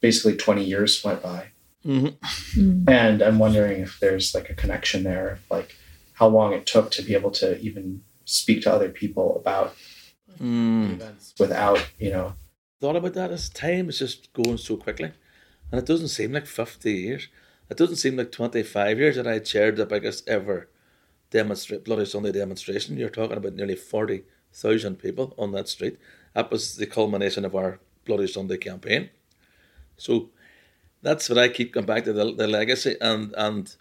Basically, 0.00 0.36
20 0.36 0.64
years 0.64 1.02
went 1.04 1.22
by. 1.22 1.48
Mm-hmm. 1.86 2.60
Mm. 2.60 2.88
And 2.88 3.22
I'm 3.22 3.38
wondering 3.38 3.80
if 3.80 3.98
there's 4.00 4.34
like 4.34 4.50
a 4.50 4.54
connection 4.54 5.02
there, 5.02 5.38
like 5.50 5.76
how 6.14 6.28
long 6.28 6.52
it 6.52 6.66
took 6.66 6.90
to 6.92 7.02
be 7.02 7.14
able 7.14 7.30
to 7.32 7.58
even 7.60 8.02
speak 8.24 8.62
to 8.62 8.72
other 8.72 8.88
people 8.88 9.36
about 9.36 9.74
Mm. 10.40 10.94
events 10.94 11.34
without, 11.38 11.86
you 11.98 12.10
know, 12.10 12.34
thought 12.80 12.96
about 12.96 13.14
that 13.14 13.30
as 13.30 13.48
time 13.48 13.88
is 13.88 13.98
just 13.98 14.32
going 14.32 14.56
so 14.56 14.76
quickly. 14.76 15.12
And 15.70 15.78
it 15.78 15.86
doesn't 15.86 16.08
seem 16.08 16.32
like 16.32 16.46
50 16.46 16.92
years. 16.92 17.28
It 17.72 17.78
doesn't 17.78 17.96
seem 17.96 18.18
like 18.18 18.30
25 18.30 18.98
years 18.98 19.16
that 19.16 19.26
I 19.26 19.38
chaired 19.38 19.78
the 19.78 19.86
biggest 19.86 20.28
ever 20.28 20.68
demonstrate 21.30 21.86
Bloody 21.86 22.04
Sunday 22.04 22.30
demonstration. 22.30 22.98
You're 22.98 23.08
talking 23.08 23.38
about 23.38 23.54
nearly 23.54 23.76
40,000 23.76 24.96
people 24.96 25.34
on 25.38 25.52
that 25.52 25.68
street. 25.68 25.96
That 26.34 26.50
was 26.50 26.76
the 26.76 26.84
culmination 26.84 27.46
of 27.46 27.54
our 27.54 27.80
Bloody 28.04 28.26
Sunday 28.26 28.58
campaign. 28.58 29.08
So 29.96 30.28
that's 31.00 31.30
what 31.30 31.38
I 31.38 31.48
keep 31.48 31.72
going 31.72 31.86
back 31.86 32.04
to 32.04 32.12
the, 32.12 32.34
the 32.34 32.46
legacy 32.46 32.96
and, 33.00 33.34
and 33.38 33.74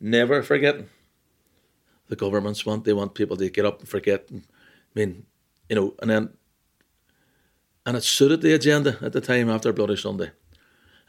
never 0.00 0.42
forgetting. 0.42 0.88
The 2.08 2.16
governments 2.16 2.64
want, 2.64 2.84
they 2.84 2.94
want 2.94 3.12
people 3.12 3.36
to 3.36 3.50
get 3.50 3.66
up 3.66 3.80
and 3.80 3.86
forget. 3.86 4.30
And, 4.30 4.46
I 4.96 5.00
mean, 5.00 5.26
you 5.68 5.76
know, 5.76 5.94
and 6.00 6.10
then 6.10 6.30
and 7.84 7.94
it 7.94 8.04
suited 8.04 8.40
the 8.40 8.54
agenda 8.54 8.96
at 9.02 9.12
the 9.12 9.20
time 9.20 9.50
after 9.50 9.70
Bloody 9.70 9.96
Sunday. 9.96 10.30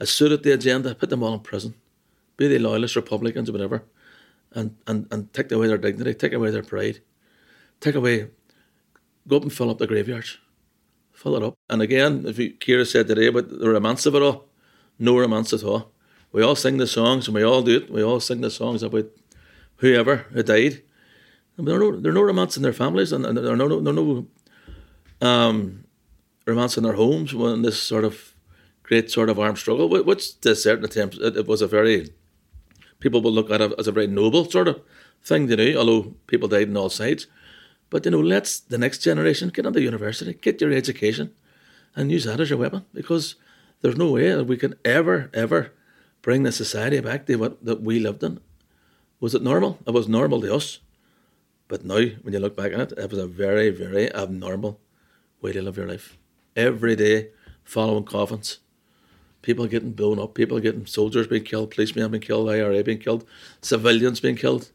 It 0.02 0.08
suited 0.10 0.44
the 0.44 0.52
agenda, 0.52 0.96
put 0.96 1.10
them 1.10 1.24
all 1.24 1.36
in 1.36 1.40
prison, 1.40 1.76
be 2.38 2.48
they 2.48 2.60
loyalists, 2.60 2.96
Republicans, 2.96 3.50
or 3.50 3.54
whatever, 3.54 3.84
and, 4.52 4.76
and, 4.88 5.08
and 5.12 5.32
take 5.34 5.52
away 5.52 5.68
their 5.68 5.78
dignity, 5.78 6.14
take 6.14 6.34
away 6.34 6.52
their 6.52 6.64
pride, 6.64 7.00
take 7.80 7.96
away, 7.96 8.28
go 9.28 9.38
up 9.38 9.44
and 9.44 9.54
fill 9.54 9.70
up 9.70 9.78
the 9.78 9.88
graveyards, 9.88 10.38
fill 11.12 11.36
it 11.36 11.44
up. 11.44 11.56
And 11.70 11.82
again, 11.82 12.26
if 12.26 12.38
you, 12.38 12.54
Ciara 12.54 12.86
said 12.86 13.08
today 13.08 13.28
about 13.28 13.50
the 13.50 13.70
romance 13.70 14.06
of 14.06 14.16
it 14.16 14.22
all, 14.22 14.50
no 15.00 15.18
romance 15.18 15.54
at 15.54 15.64
all. 15.64 15.92
We 16.32 16.44
all 16.44 16.56
sing 16.56 16.78
the 16.78 16.88
songs 16.88 17.28
and 17.28 17.36
we 17.36 17.44
all 17.44 17.62
do 17.62 17.78
it. 17.78 17.90
We 17.90 18.04
all 18.04 18.20
sing 18.20 18.42
the 18.42 18.52
songs 18.52 18.84
about 18.84 19.06
whoever 19.78 20.18
who 20.32 20.44
died. 20.44 20.82
There 21.58 21.76
are 21.76 21.80
no, 21.80 22.00
there 22.00 22.12
are 22.12 22.16
no 22.16 22.22
romance 22.22 22.58
in 22.58 22.64
their 22.64 22.74
families 22.74 23.14
and, 23.14 23.26
and 23.26 23.38
there 23.38 23.54
are 23.54 23.56
no, 23.56 23.68
no, 23.68 23.92
no 23.92 24.28
um, 25.22 25.86
romance 26.46 26.78
in 26.78 26.84
their 26.84 26.94
homes 26.94 27.34
when 27.34 27.62
this 27.62 27.82
sort 27.82 28.04
of 28.04 28.36
great 28.84 29.10
sort 29.10 29.30
of 29.30 29.40
armed 29.40 29.58
struggle, 29.58 29.88
which 29.88 30.40
to 30.42 30.56
certain 30.56 30.86
attempts 30.86 31.18
it, 31.18 31.38
it 31.38 31.48
was 31.48 31.62
a 31.62 31.68
very 31.68 32.10
people 33.00 33.22
will 33.22 33.32
look 33.32 33.52
at 33.52 33.62
it 33.62 33.74
as 33.78 33.88
a 33.88 33.92
very 33.92 34.08
noble 34.08 34.50
sort 34.50 34.68
of 34.68 34.82
thing 35.24 35.48
to 35.48 35.56
do, 35.56 35.78
although 35.78 36.16
people 36.28 36.48
died 36.48 36.70
on 36.70 36.78
all 36.78 36.90
sides. 36.90 37.28
But 37.90 38.06
you 38.06 38.12
know, 38.12 38.20
let's 38.20 38.60
the 38.60 38.78
next 38.78 39.00
generation 39.00 39.50
get 39.50 39.66
into 39.66 39.82
university, 39.82 40.34
get 40.34 40.62
your 40.62 40.72
education, 40.72 41.34
and 41.96 42.12
use 42.12 42.26
that 42.26 42.40
as 42.40 42.50
your 42.50 42.60
weapon 42.60 42.86
because 42.94 43.36
there's 43.82 43.98
no 43.98 44.12
way 44.12 44.32
that 44.32 44.46
we 44.46 44.58
can 44.58 44.76
ever, 44.84 45.30
ever 45.34 45.72
bring 46.22 46.44
the 46.44 46.52
society 46.52 47.00
back 47.00 47.26
to 47.26 47.36
what 47.36 47.64
that 47.64 47.82
we 47.82 48.00
lived 48.00 48.24
in. 48.24 48.40
Was 49.20 49.36
it 49.36 49.44
normal? 49.44 49.80
It 49.88 49.92
was 49.92 50.08
normal 50.08 50.42
to 50.42 50.56
us. 50.56 50.80
But 51.68 51.86
now, 51.86 52.04
when 52.22 52.34
you 52.34 52.40
look 52.40 52.56
back 52.56 52.74
at 52.74 52.80
it, 52.80 52.98
it 52.98 53.10
was 53.10 53.20
a 53.20 53.28
very, 53.28 53.70
very 53.70 54.14
abnormal 54.14 54.80
way 55.42 55.52
to 55.52 55.62
live 55.62 55.78
your 55.78 55.88
life 55.88 56.18
every 56.56 56.96
day 56.96 57.30
following 57.64 58.06
coffins. 58.06 58.60
People 59.46 59.68
getting 59.68 59.92
blown 59.92 60.18
up, 60.18 60.34
people 60.34 60.60
getting 60.60 60.88
soldiers 60.88 61.28
being 61.28 61.44
killed, 61.44 61.70
policemen 61.70 62.10
being 62.10 62.22
killed, 62.22 62.50
IRA 62.50 62.84
being 62.84 62.98
killed, 62.98 63.26
civilians 63.62 64.20
being 64.20 64.36
killed. 64.36 64.72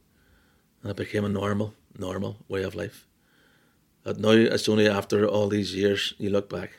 And 0.82 0.92
it 0.92 0.96
became 0.96 1.24
a 1.24 1.28
normal, 1.28 1.74
normal 1.98 2.36
way 2.48 2.62
of 2.62 2.76
life. 2.76 3.08
But 4.04 4.20
now 4.20 4.30
it's 4.30 4.68
only 4.68 4.88
after 4.88 5.26
all 5.26 5.48
these 5.48 5.74
years 5.74 6.14
you 6.18 6.30
look 6.30 6.48
back. 6.48 6.70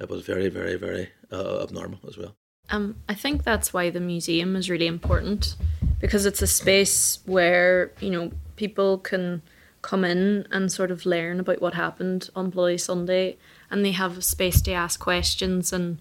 It 0.00 0.10
was 0.10 0.26
very, 0.26 0.48
very, 0.48 0.74
very 0.74 1.10
uh, 1.30 1.62
abnormal 1.62 2.00
as 2.08 2.18
well. 2.18 2.34
Um, 2.70 2.96
I 3.08 3.14
think 3.14 3.44
that's 3.44 3.72
why 3.72 3.90
the 3.90 4.00
museum 4.00 4.56
is 4.56 4.68
really 4.68 4.88
important 4.88 5.54
because 6.00 6.26
it's 6.26 6.42
a 6.42 6.46
space 6.48 7.20
where 7.26 7.92
you 8.00 8.10
know 8.10 8.32
people 8.56 8.98
can 8.98 9.42
come 9.82 10.04
in 10.04 10.46
and 10.50 10.70
sort 10.70 10.90
of 10.90 11.06
learn 11.06 11.38
about 11.38 11.62
what 11.62 11.74
happened 11.74 12.28
on 12.34 12.50
Bloody 12.50 12.76
Sunday 12.76 13.36
and 13.70 13.84
they 13.84 13.92
have 13.92 14.18
a 14.18 14.22
space 14.22 14.60
to 14.62 14.72
ask 14.72 14.98
questions 14.98 15.72
and 15.72 15.98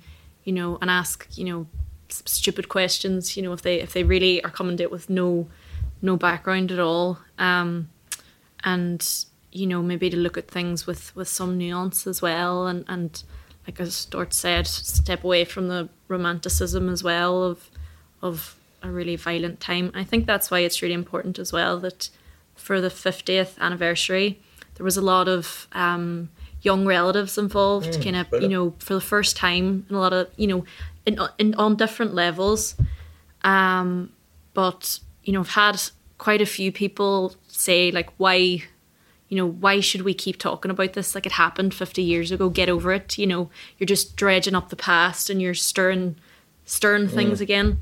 you 0.48 0.54
know 0.54 0.78
and 0.82 0.90
ask 0.90 1.28
you 1.38 1.44
know 1.44 1.68
stupid 2.10 2.70
questions 2.70 3.36
you 3.36 3.44
know 3.44 3.52
if 3.52 3.62
they 3.62 3.82
if 3.82 3.92
they 3.92 4.04
really 4.04 4.42
are 4.46 4.50
coming 4.50 4.78
to 4.78 4.84
it 4.84 4.92
with 4.92 5.10
no 5.10 5.48
no 6.02 6.16
background 6.16 6.72
at 6.72 6.80
all. 6.80 7.20
Um 7.38 7.90
and 8.64 9.26
you 9.52 9.68
know 9.68 9.82
maybe 9.84 10.10
to 10.10 10.18
look 10.18 10.38
at 10.38 10.50
things 10.50 10.88
with 10.88 11.14
with 11.16 11.28
some 11.28 11.58
nuance 11.58 12.08
as 12.08 12.22
well 12.22 12.66
and 12.66 12.86
and 12.88 13.24
like 13.66 13.80
as 13.82 13.96
Stuart 13.96 14.34
said 14.34 14.66
step 14.68 15.24
away 15.26 15.44
from 15.44 15.68
the 15.68 15.90
romanticism 16.08 16.88
as 16.88 17.04
well 17.04 17.44
of 17.44 17.70
of 18.22 18.56
a 18.82 18.90
really 18.90 19.16
violent 19.16 19.60
time. 19.60 19.92
I 19.94 20.04
think 20.04 20.26
that's 20.26 20.50
why 20.50 20.60
it's 20.60 20.82
really 20.82 20.94
important 20.94 21.40
as 21.40 21.52
well 21.52 21.78
that 21.80 22.10
for 22.56 22.80
the 22.80 22.90
50th 22.90 23.58
anniversary 23.60 24.40
there 24.76 24.86
was 24.86 24.98
a 24.98 25.02
lot 25.02 25.28
of 25.28 25.68
um 25.74 26.30
young 26.70 26.86
relatives 26.86 27.38
involved, 27.38 27.94
mm, 27.94 28.04
kind 28.04 28.18
of, 28.22 28.28
you 28.44 28.50
know, 28.54 28.66
for 28.86 28.94
the 29.00 29.08
first 29.14 29.38
time, 29.38 29.66
and 29.88 29.98
a 29.98 30.00
lot 30.06 30.14
of, 30.14 30.28
you 30.36 30.48
know, 30.52 30.62
in, 31.08 31.14
in 31.38 31.56
on 31.56 31.76
different 31.78 32.14
levels. 32.14 32.76
Um, 33.44 34.12
but 34.54 35.00
you 35.24 35.34
know, 35.34 35.42
I've 35.42 35.58
had 35.64 35.82
quite 36.18 36.42
a 36.42 36.54
few 36.58 36.72
people 36.72 37.36
say 37.48 37.92
like, 37.92 38.10
why, 38.18 38.36
you 39.30 39.38
know, 39.38 39.48
why 39.64 39.82
should 39.82 40.04
we 40.04 40.14
keep 40.14 40.38
talking 40.38 40.72
about 40.72 40.94
this? 40.94 41.16
Like 41.16 41.26
it 41.26 41.34
happened 41.34 41.74
fifty 41.74 42.02
years 42.02 42.32
ago. 42.32 42.50
Get 42.50 42.70
over 42.70 42.92
it. 42.94 43.18
You 43.18 43.28
know, 43.28 43.50
you're 43.78 43.94
just 43.96 44.16
dredging 44.16 44.56
up 44.56 44.70
the 44.70 44.76
past 44.76 45.30
and 45.30 45.42
you're 45.42 45.54
stirring, 45.70 46.16
stirring 46.66 47.08
things 47.08 47.40
mm. 47.40 47.42
again. 47.48 47.78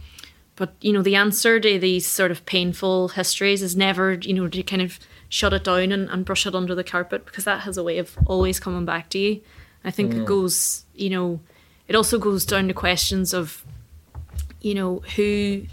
But 0.56 0.70
you 0.82 0.94
know, 0.94 1.04
the 1.04 1.16
answer 1.16 1.60
to 1.60 1.80
these 1.80 2.08
sort 2.08 2.32
of 2.32 2.46
painful 2.46 3.10
histories 3.10 3.62
is 3.62 3.76
never, 3.76 4.14
you 4.14 4.34
know, 4.34 4.48
to 4.48 4.64
kind 4.64 4.82
of 4.82 5.00
shut 5.36 5.52
it 5.52 5.66
down 5.66 5.92
and, 5.92 6.10
and 6.10 6.24
brush 6.24 6.48
it 6.48 6.56
under 6.56 6.74
the 6.74 6.84
carpet 6.84 7.26
because 7.26 7.44
that 7.44 7.60
has 7.60 7.78
a 7.78 7.84
way 7.84 7.98
of 7.98 8.18
always 8.26 8.58
coming 8.58 8.86
back 8.86 9.10
to 9.10 9.20
you. 9.20 9.42
I 9.84 9.92
think 9.92 10.14
mm. 10.14 10.22
it 10.22 10.26
goes, 10.26 10.86
you 10.94 11.10
know, 11.10 11.42
it 11.90 11.96
also 11.96 12.18
goes 12.18 12.46
down 12.46 12.70
to 12.70 12.74
questions 12.74 13.34
of, 13.34 13.66
you 14.62 14.74
know, 14.74 15.00
who 15.18 15.64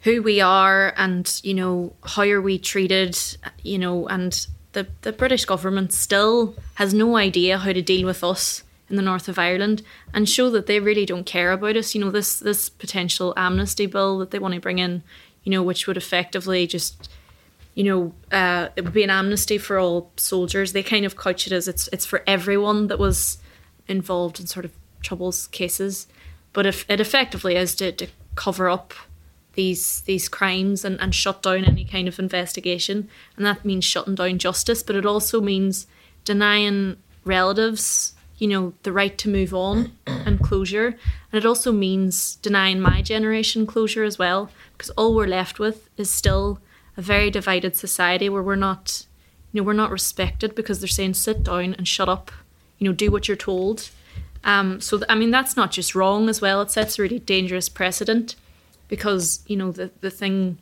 who 0.00 0.20
we 0.20 0.40
are 0.40 0.92
and 0.96 1.40
you 1.44 1.54
know 1.54 1.92
how 2.02 2.24
are 2.24 2.42
we 2.42 2.58
treated 2.58 3.16
you 3.62 3.78
know 3.78 4.08
and 4.08 4.48
the 4.72 4.88
the 5.02 5.12
British 5.12 5.44
government 5.44 5.92
still 5.92 6.56
has 6.74 6.92
no 6.92 7.16
idea 7.16 7.58
how 7.58 7.72
to 7.72 7.80
deal 7.80 8.04
with 8.04 8.24
us 8.24 8.64
in 8.90 8.96
the 8.96 9.02
north 9.02 9.28
of 9.28 9.38
Ireland 9.38 9.82
and 10.12 10.28
show 10.28 10.50
that 10.50 10.66
they 10.66 10.80
really 10.80 11.06
don't 11.06 11.24
care 11.24 11.52
about 11.52 11.76
us 11.76 11.94
you 11.94 12.00
know 12.00 12.10
this 12.10 12.40
this 12.40 12.68
potential 12.68 13.32
amnesty 13.36 13.86
bill 13.86 14.18
that 14.18 14.32
they 14.32 14.40
want 14.40 14.54
to 14.54 14.60
bring 14.60 14.80
in 14.80 15.04
you 15.44 15.52
know 15.52 15.62
which 15.62 15.86
would 15.86 15.96
effectively 15.96 16.66
just 16.66 17.08
you 17.74 17.84
know, 17.84 18.12
uh, 18.30 18.68
it 18.76 18.84
would 18.84 18.92
be 18.92 19.04
an 19.04 19.10
amnesty 19.10 19.58
for 19.58 19.78
all 19.78 20.10
soldiers. 20.16 20.72
They 20.72 20.82
kind 20.82 21.06
of 21.06 21.16
couch 21.16 21.46
it 21.46 21.52
as 21.52 21.68
it's 21.68 21.88
it's 21.92 22.06
for 22.06 22.22
everyone 22.26 22.88
that 22.88 22.98
was 22.98 23.38
involved 23.88 24.40
in 24.40 24.46
sort 24.46 24.64
of 24.64 24.72
troubles 25.02 25.48
cases, 25.48 26.06
but 26.52 26.66
if 26.66 26.84
it 26.88 27.00
effectively 27.00 27.56
is 27.56 27.74
to, 27.76 27.92
to 27.92 28.06
cover 28.34 28.68
up 28.68 28.94
these 29.54 30.02
these 30.02 30.28
crimes 30.28 30.84
and, 30.84 31.00
and 31.00 31.14
shut 31.14 31.42
down 31.42 31.64
any 31.64 31.84
kind 31.84 32.08
of 32.08 32.18
investigation, 32.18 33.08
and 33.36 33.46
that 33.46 33.64
means 33.64 33.84
shutting 33.84 34.14
down 34.14 34.38
justice, 34.38 34.82
but 34.82 34.96
it 34.96 35.06
also 35.06 35.40
means 35.40 35.86
denying 36.24 36.96
relatives, 37.24 38.14
you 38.38 38.48
know, 38.48 38.74
the 38.82 38.92
right 38.92 39.18
to 39.18 39.28
move 39.28 39.54
on 39.54 39.92
and 40.06 40.40
closure, 40.40 40.96
and 41.32 41.42
it 41.42 41.46
also 41.46 41.72
means 41.72 42.36
denying 42.36 42.80
my 42.80 43.02
generation 43.02 43.66
closure 43.66 44.04
as 44.04 44.18
well, 44.18 44.50
because 44.76 44.90
all 44.90 45.14
we're 45.14 45.26
left 45.26 45.58
with 45.58 45.88
is 45.96 46.10
still 46.10 46.60
a 46.96 47.02
very 47.02 47.30
divided 47.30 47.76
society 47.76 48.28
where 48.28 48.42
we're 48.42 48.56
not 48.56 49.06
you 49.52 49.60
know 49.60 49.66
we're 49.66 49.72
not 49.72 49.90
respected 49.90 50.54
because 50.54 50.80
they're 50.80 50.88
saying 50.88 51.14
sit 51.14 51.44
down 51.44 51.74
and 51.74 51.86
shut 51.86 52.08
up. 52.08 52.30
You 52.78 52.88
know 52.88 52.94
do 52.94 53.10
what 53.10 53.28
you're 53.28 53.36
told. 53.36 53.90
Um, 54.44 54.80
so 54.80 54.98
th- 54.98 55.06
i 55.08 55.14
mean 55.14 55.30
that's 55.30 55.56
not 55.56 55.70
just 55.70 55.94
wrong 55.94 56.28
as 56.28 56.40
well. 56.40 56.62
It 56.62 56.70
sets 56.70 56.98
a 56.98 57.02
really 57.02 57.20
dangerous 57.20 57.68
precedent 57.68 58.34
because 58.92 59.42
you 59.46 59.56
know 59.56 59.72
the, 59.72 59.90
the 60.02 60.10
thing 60.10 60.58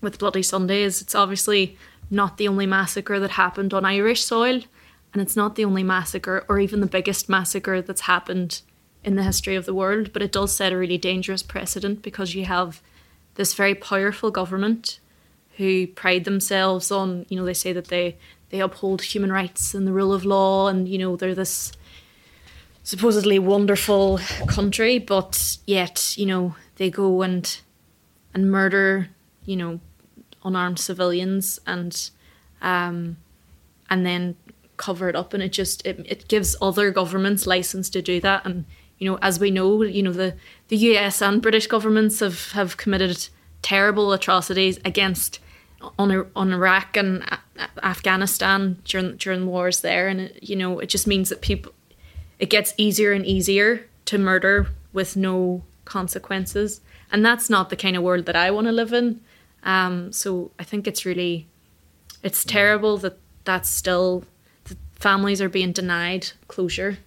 with 0.00 0.20
bloody 0.20 0.40
sunday 0.40 0.82
is 0.82 1.02
it's 1.02 1.16
obviously 1.16 1.76
not 2.08 2.36
the 2.36 2.46
only 2.46 2.64
massacre 2.64 3.18
that 3.18 3.32
happened 3.32 3.74
on 3.74 3.84
irish 3.84 4.22
soil 4.24 4.60
and 5.12 5.20
it's 5.20 5.34
not 5.34 5.56
the 5.56 5.64
only 5.64 5.82
massacre 5.82 6.44
or 6.48 6.60
even 6.60 6.78
the 6.78 6.86
biggest 6.86 7.28
massacre 7.28 7.82
that's 7.82 8.02
happened 8.02 8.62
in 9.02 9.16
the 9.16 9.24
history 9.24 9.56
of 9.56 9.66
the 9.66 9.74
world 9.74 10.12
but 10.12 10.22
it 10.22 10.30
does 10.30 10.54
set 10.54 10.72
a 10.72 10.78
really 10.78 10.96
dangerous 10.96 11.42
precedent 11.42 12.02
because 12.02 12.36
you 12.36 12.44
have 12.44 12.80
this 13.34 13.52
very 13.54 13.74
powerful 13.74 14.30
government 14.30 15.00
who 15.56 15.86
pride 15.86 16.24
themselves 16.24 16.90
on, 16.90 17.26
you 17.28 17.36
know, 17.36 17.44
they 17.44 17.54
say 17.54 17.72
that 17.72 17.88
they 17.88 18.16
they 18.50 18.60
uphold 18.60 19.02
human 19.02 19.32
rights 19.32 19.74
and 19.74 19.86
the 19.86 19.92
rule 19.92 20.12
of 20.12 20.24
law, 20.24 20.68
and 20.68 20.88
you 20.88 20.98
know 20.98 21.16
they're 21.16 21.34
this 21.34 21.72
supposedly 22.82 23.38
wonderful 23.38 24.20
country, 24.46 24.98
but 24.98 25.58
yet 25.66 26.16
you 26.16 26.26
know 26.26 26.54
they 26.76 26.90
go 26.90 27.22
and 27.22 27.60
and 28.34 28.50
murder, 28.50 29.08
you 29.44 29.56
know, 29.56 29.80
unarmed 30.44 30.78
civilians 30.78 31.58
and 31.66 32.10
um 32.62 33.16
and 33.88 34.04
then 34.04 34.36
cover 34.76 35.08
it 35.08 35.16
up, 35.16 35.32
and 35.32 35.42
it 35.42 35.52
just 35.52 35.84
it, 35.86 36.00
it 36.06 36.28
gives 36.28 36.54
other 36.60 36.90
governments 36.90 37.46
license 37.46 37.88
to 37.90 38.02
do 38.02 38.20
that, 38.20 38.44
and 38.44 38.64
you 38.98 39.10
know, 39.10 39.18
as 39.22 39.40
we 39.40 39.50
know, 39.50 39.82
you 39.82 40.02
know 40.02 40.12
the 40.12 40.34
the 40.68 40.76
U.S. 40.76 41.22
and 41.22 41.40
British 41.40 41.66
governments 41.66 42.20
have 42.20 42.52
have 42.52 42.76
committed 42.76 43.28
terrible 43.62 44.12
atrocities 44.12 44.78
against 44.84 45.40
on 45.98 46.26
on 46.34 46.52
Iraq 46.52 46.96
and 46.96 47.24
Afghanistan 47.82 48.78
during 48.84 49.16
during 49.16 49.46
wars 49.46 49.80
there, 49.80 50.08
and 50.08 50.20
it, 50.20 50.42
you 50.42 50.56
know 50.56 50.78
it 50.78 50.88
just 50.88 51.06
means 51.06 51.28
that 51.28 51.40
people 51.40 51.72
it 52.38 52.50
gets 52.50 52.74
easier 52.76 53.12
and 53.12 53.24
easier 53.24 53.86
to 54.06 54.18
murder 54.18 54.68
with 54.92 55.16
no 55.16 55.62
consequences, 55.84 56.80
and 57.10 57.24
that's 57.24 57.50
not 57.50 57.70
the 57.70 57.76
kind 57.76 57.96
of 57.96 58.02
world 58.02 58.26
that 58.26 58.36
I 58.36 58.50
want 58.50 58.66
to 58.66 58.72
live 58.72 58.92
in. 58.92 59.20
Um, 59.62 60.12
so 60.12 60.50
I 60.58 60.64
think 60.64 60.86
it's 60.86 61.04
really 61.04 61.46
it's 62.22 62.44
terrible 62.44 62.96
that 62.98 63.18
that's 63.44 63.68
still 63.68 64.24
that 64.64 64.78
families 64.94 65.40
are 65.40 65.48
being 65.48 65.72
denied 65.72 66.28
closure. 66.48 66.98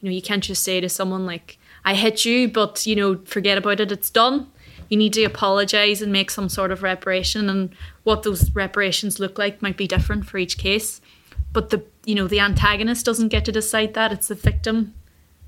You 0.00 0.08
know, 0.08 0.14
you 0.14 0.22
can't 0.22 0.44
just 0.44 0.62
say 0.64 0.80
to 0.80 0.88
someone 0.88 1.26
like, 1.26 1.58
"I 1.84 1.94
hit 1.94 2.24
you," 2.24 2.48
but 2.48 2.86
you 2.86 2.96
know, 2.96 3.18
forget 3.24 3.58
about 3.58 3.80
it. 3.80 3.92
It's 3.92 4.10
done 4.10 4.48
you 4.88 4.96
need 4.96 5.12
to 5.14 5.24
apologize 5.24 6.02
and 6.02 6.12
make 6.12 6.30
some 6.30 6.48
sort 6.48 6.70
of 6.70 6.82
reparation 6.82 7.48
and 7.48 7.74
what 8.04 8.22
those 8.22 8.54
reparations 8.54 9.18
look 9.18 9.38
like 9.38 9.62
might 9.62 9.76
be 9.76 9.86
different 9.86 10.26
for 10.26 10.38
each 10.38 10.58
case. 10.58 11.00
But 11.52 11.70
the 11.70 11.84
you 12.04 12.14
know 12.14 12.28
the 12.28 12.40
antagonist 12.40 13.04
doesn't 13.06 13.28
get 13.28 13.44
to 13.46 13.52
decide 13.52 13.94
that 13.94 14.12
it's 14.12 14.28
the 14.28 14.34
victim 14.34 14.94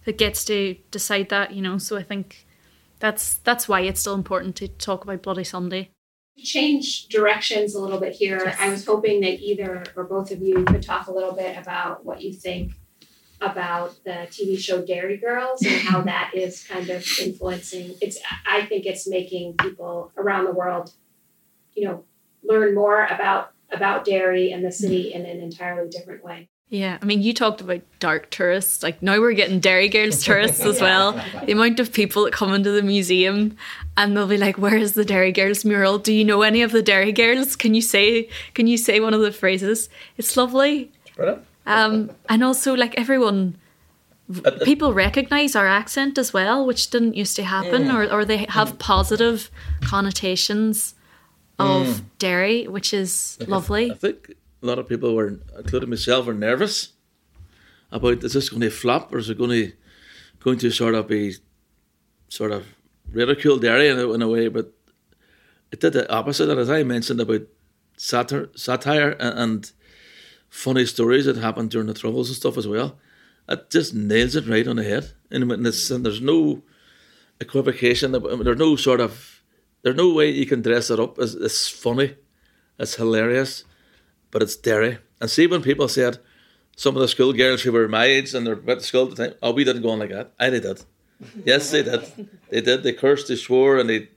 that 0.04 0.18
gets 0.18 0.44
to 0.46 0.76
decide 0.90 1.28
that 1.28 1.52
you 1.52 1.62
know. 1.62 1.78
So 1.78 1.96
i 1.96 2.02
think 2.02 2.46
that's 2.98 3.34
that's 3.38 3.68
why 3.68 3.80
it's 3.82 4.00
still 4.00 4.14
important 4.14 4.56
to 4.56 4.68
talk 4.68 5.04
about 5.04 5.22
bloody 5.22 5.44
sunday. 5.44 5.90
Change 6.36 7.08
directions 7.08 7.74
a 7.74 7.80
little 7.80 7.98
bit 8.00 8.14
here. 8.14 8.42
Yes. 8.44 8.56
i 8.60 8.70
was 8.70 8.86
hoping 8.86 9.20
that 9.20 9.40
either 9.40 9.84
or 9.96 10.04
both 10.04 10.30
of 10.30 10.40
you 10.40 10.64
could 10.64 10.82
talk 10.82 11.08
a 11.08 11.12
little 11.12 11.32
bit 11.32 11.56
about 11.58 12.04
what 12.04 12.22
you 12.22 12.32
think 12.32 12.72
about 13.40 14.02
the 14.04 14.26
TV 14.30 14.58
show 14.58 14.84
Derry 14.84 15.16
Girls 15.16 15.62
and 15.62 15.80
how 15.80 16.00
that 16.02 16.32
is 16.34 16.64
kind 16.64 16.90
of 16.90 17.06
influencing. 17.20 17.94
It's 18.00 18.18
I 18.46 18.66
think 18.66 18.86
it's 18.86 19.08
making 19.08 19.54
people 19.58 20.12
around 20.16 20.44
the 20.44 20.52
world, 20.52 20.92
you 21.74 21.86
know, 21.86 22.04
learn 22.42 22.74
more 22.74 23.06
about 23.06 23.52
about 23.70 24.04
Derry 24.04 24.50
and 24.50 24.64
the 24.64 24.72
city 24.72 25.12
in 25.12 25.26
an 25.26 25.40
entirely 25.40 25.88
different 25.88 26.24
way. 26.24 26.48
Yeah, 26.70 26.98
I 27.00 27.04
mean, 27.06 27.22
you 27.22 27.32
talked 27.32 27.62
about 27.62 27.80
dark 27.98 28.28
tourists. 28.28 28.82
Like 28.82 29.02
now 29.02 29.18
we're 29.20 29.32
getting 29.32 29.58
Derry 29.58 29.88
Girls 29.88 30.22
tourists 30.22 30.64
as 30.64 30.80
well. 30.80 31.18
The 31.46 31.52
amount 31.52 31.80
of 31.80 31.92
people 31.92 32.24
that 32.24 32.34
come 32.34 32.52
into 32.52 32.70
the 32.72 32.82
museum 32.82 33.56
and 33.96 34.14
they'll 34.14 34.26
be 34.26 34.36
like, 34.36 34.58
"Where 34.58 34.76
is 34.76 34.92
the 34.92 35.04
Derry 35.04 35.32
Girls 35.32 35.64
mural? 35.64 35.98
Do 35.98 36.12
you 36.12 36.24
know 36.24 36.42
any 36.42 36.60
of 36.62 36.72
the 36.72 36.82
Derry 36.82 37.12
Girls? 37.12 37.56
Can 37.56 37.74
you 37.74 37.82
say 37.82 38.28
Can 38.54 38.66
you 38.66 38.76
say 38.76 39.00
one 39.00 39.14
of 39.14 39.20
the 39.20 39.32
phrases? 39.32 39.88
It's 40.18 40.36
lovely." 40.36 40.90
Brilliant. 41.16 41.44
Um, 41.68 42.10
and 42.28 42.42
also, 42.42 42.74
like 42.74 42.98
everyone, 42.98 43.56
uh, 44.44 44.48
uh, 44.48 44.64
people 44.64 44.94
recognize 44.94 45.54
our 45.54 45.66
accent 45.66 46.18
as 46.18 46.32
well, 46.32 46.66
which 46.66 46.90
didn't 46.90 47.14
used 47.14 47.36
to 47.36 47.44
happen, 47.44 47.84
mm. 47.84 47.94
or, 47.94 48.12
or 48.12 48.24
they 48.24 48.46
have 48.48 48.74
mm. 48.74 48.78
positive 48.78 49.50
connotations 49.82 50.94
of 51.58 51.86
mm. 51.86 52.04
Derry, 52.18 52.66
which 52.66 52.94
is 52.94 53.36
like 53.40 53.48
lovely. 53.48 53.90
I, 53.90 53.94
I, 53.94 53.96
think 53.98 54.34
a 54.62 54.66
lot 54.66 54.78
of 54.78 54.88
people 54.88 55.14
were, 55.14 55.38
including 55.56 55.90
myself, 55.90 56.26
were 56.26 56.34
nervous 56.34 56.92
about 57.90 58.24
is 58.24 58.32
this 58.32 58.48
going 58.48 58.60
to 58.60 58.70
flop 58.70 59.12
or 59.14 59.18
is 59.18 59.30
it 59.30 59.38
going 59.38 59.50
to 59.50 59.72
going 60.40 60.58
to 60.58 60.70
sort 60.70 60.94
of 60.94 61.08
be 61.08 61.34
sort 62.28 62.52
of 62.52 62.66
ridiculed 63.10 63.62
Derry 63.62 63.88
in 63.88 63.98
a, 63.98 64.12
in 64.12 64.22
a 64.22 64.28
way, 64.28 64.48
but 64.48 64.72
it 65.72 65.80
did 65.80 65.92
the 65.92 66.10
opposite. 66.12 66.48
And 66.48 66.60
as 66.60 66.70
I 66.70 66.82
mentioned 66.82 67.20
about 67.20 67.42
satire, 67.96 68.48
satire 68.54 69.16
and 69.18 69.70
funny 70.48 70.86
stories 70.86 71.26
that 71.26 71.36
happened 71.36 71.70
during 71.70 71.86
the 71.86 71.94
troubles 71.94 72.28
and 72.28 72.36
stuff 72.36 72.56
as 72.56 72.66
well. 72.66 72.98
It 73.48 73.70
just 73.70 73.94
nails 73.94 74.36
it 74.36 74.46
right 74.46 74.66
on 74.66 74.76
the 74.76 74.84
head. 74.84 75.12
And, 75.30 75.50
and 75.50 75.64
there's 75.66 76.20
no 76.20 76.62
equivocation. 77.40 78.12
There's 78.12 78.58
no 78.58 78.76
sort 78.76 79.00
of 79.00 79.38
there's 79.82 79.96
no 79.96 80.12
way 80.12 80.30
you 80.30 80.46
can 80.46 80.62
dress 80.62 80.90
it 80.90 81.00
up 81.00 81.18
as 81.18 81.34
it's 81.34 81.68
funny, 81.68 82.16
it's 82.78 82.96
hilarious, 82.96 83.64
but 84.30 84.42
it's 84.42 84.56
Derry. 84.56 84.98
And 85.20 85.30
see 85.30 85.46
when 85.46 85.62
people 85.62 85.88
said 85.88 86.18
some 86.76 86.96
of 86.96 87.02
the 87.02 87.08
schoolgirls 87.08 87.62
who 87.62 87.72
were 87.72 87.88
my 87.88 88.04
age 88.04 88.34
and 88.34 88.46
they're 88.46 88.60
at 88.68 88.82
school 88.82 89.04
at 89.04 89.16
the 89.16 89.28
time, 89.28 89.36
oh, 89.42 89.52
we 89.52 89.64
didn't 89.64 89.82
go 89.82 89.90
on 89.90 89.98
like 90.00 90.10
that. 90.10 90.32
I 90.38 90.50
did. 90.50 90.84
yes, 91.44 91.70
they 91.70 91.82
did. 91.82 92.28
They 92.50 92.60
did. 92.60 92.82
They 92.82 92.92
cursed, 92.92 93.28
they 93.28 93.36
swore, 93.36 93.78
and 93.78 93.90
they 93.90 94.08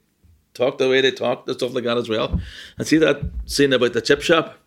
talked 0.53 0.77
the 0.77 0.89
way 0.89 1.01
they 1.01 1.11
talked 1.11 1.47
and 1.47 1.57
stuff 1.57 1.73
like 1.73 1.83
that 1.83 1.97
as 1.97 2.07
well. 2.07 2.39
And 2.77 2.87
see 2.87 2.97
that 2.97 3.21
scene 3.45 3.73
about 3.73 3.93
the 3.93 4.01
chip 4.01 4.21
shop 4.21 4.57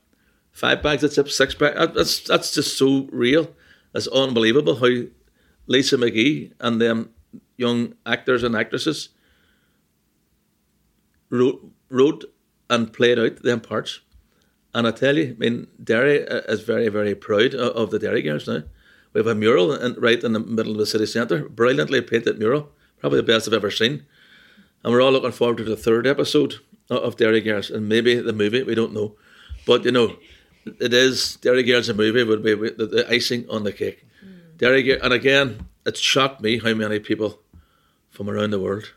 five 0.54 0.82
bags 0.82 1.04
of 1.04 1.12
chips, 1.12 1.36
six 1.36 1.54
bags. 1.54 1.94
That's 1.94 2.20
that's 2.20 2.54
just 2.54 2.78
so 2.78 3.06
real. 3.12 3.54
It's 3.94 4.08
unbelievable 4.08 4.76
how 4.76 5.08
Lisa 5.66 5.98
McGee 5.98 6.52
and 6.60 6.80
them 6.80 7.10
young 7.56 7.94
actors 8.06 8.42
and 8.42 8.56
actresses 8.56 9.10
wrote, 11.30 11.70
wrote 11.88 12.24
and 12.70 12.92
played 12.92 13.18
out 13.18 13.42
them 13.42 13.60
parts. 13.60 14.00
And 14.74 14.86
I 14.86 14.90
tell 14.90 15.16
you, 15.16 15.30
I 15.30 15.38
mean, 15.38 15.68
Derry 15.82 16.26
uh, 16.26 16.40
is 16.48 16.62
very, 16.62 16.88
very 16.88 17.14
proud 17.14 17.54
of 17.54 17.90
the 17.90 17.98
Derry 17.98 18.22
Girls 18.22 18.48
now. 18.48 18.62
We 19.12 19.20
have 19.20 19.28
a 19.28 19.34
mural 19.34 19.72
in, 19.72 19.94
right 19.94 20.22
in 20.22 20.32
the 20.32 20.40
middle 20.40 20.72
of 20.72 20.78
the 20.78 20.86
city 20.86 21.06
centre, 21.06 21.48
brilliantly 21.48 22.00
painted 22.00 22.38
mural, 22.38 22.72
probably 22.98 23.18
the 23.18 23.22
best 23.22 23.46
I've 23.46 23.54
ever 23.54 23.70
seen. 23.70 24.04
And 24.82 24.92
we're 24.92 25.00
all 25.00 25.12
looking 25.12 25.30
forward 25.30 25.58
to 25.58 25.64
the 25.64 25.76
third 25.76 26.06
episode 26.06 26.56
of 26.90 27.16
Derry 27.16 27.40
Girls 27.40 27.70
and 27.70 27.88
maybe 27.88 28.16
the 28.16 28.32
movie, 28.32 28.64
we 28.64 28.74
don't 28.74 28.92
know. 28.92 29.14
But, 29.66 29.84
you 29.84 29.92
know, 29.92 30.16
it 30.80 30.94
is 30.94 31.36
Derry 31.36 31.62
Girls 31.62 31.88
a 31.88 31.94
movie 31.94 32.24
would 32.24 32.42
be 32.42 32.54
the, 32.54 32.86
the 32.86 33.06
icing 33.10 33.46
on 33.50 33.64
the 33.64 33.72
cake. 33.72 34.06
Mm. 34.24 34.58
Derry 34.58 35.00
and 35.00 35.12
again, 35.12 35.66
it 35.86 35.96
shocked 35.96 36.40
me 36.40 36.58
how 36.58 36.74
many 36.74 36.98
people 36.98 37.40
from 38.10 38.30
around 38.30 38.50
the 38.50 38.60
world 38.60 38.92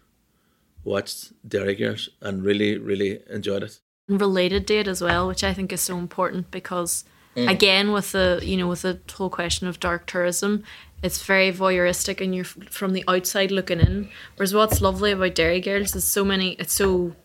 watched 0.83 1.33
Derry 1.47 1.75
Girls 1.75 2.09
and 2.21 2.43
really, 2.43 2.77
really 2.77 3.19
enjoyed 3.29 3.63
it. 3.63 3.79
Related 4.07 4.67
to 4.67 4.77
it 4.77 4.87
as 4.87 5.01
well, 5.01 5.27
which 5.27 5.43
I 5.43 5.53
think 5.53 5.73
is 5.73 5.81
so 5.81 5.97
important 5.97 6.49
because 6.49 7.03
mm. 7.35 7.49
again, 7.49 7.91
with 7.91 8.13
the 8.13 8.39
you 8.41 8.55
know 8.55 8.67
with 8.67 8.83
the 8.83 8.99
whole 9.13 9.29
question 9.29 9.67
of 9.67 9.81
dark 9.81 10.05
tourism, 10.05 10.63
it's 11.03 11.21
very 11.21 11.51
voyeuristic 11.51 12.21
and 12.21 12.33
you're 12.33 12.45
from 12.45 12.93
the 12.93 13.03
outside 13.07 13.51
looking 13.51 13.81
in. 13.81 14.09
Whereas 14.37 14.53
what's 14.53 14.81
lovely 14.81 15.11
about 15.11 15.35
Derry 15.35 15.59
Girls 15.59 15.95
is 15.95 16.05
so 16.05 16.23
many. 16.23 16.51
It's 16.53 16.73
so 16.73 17.15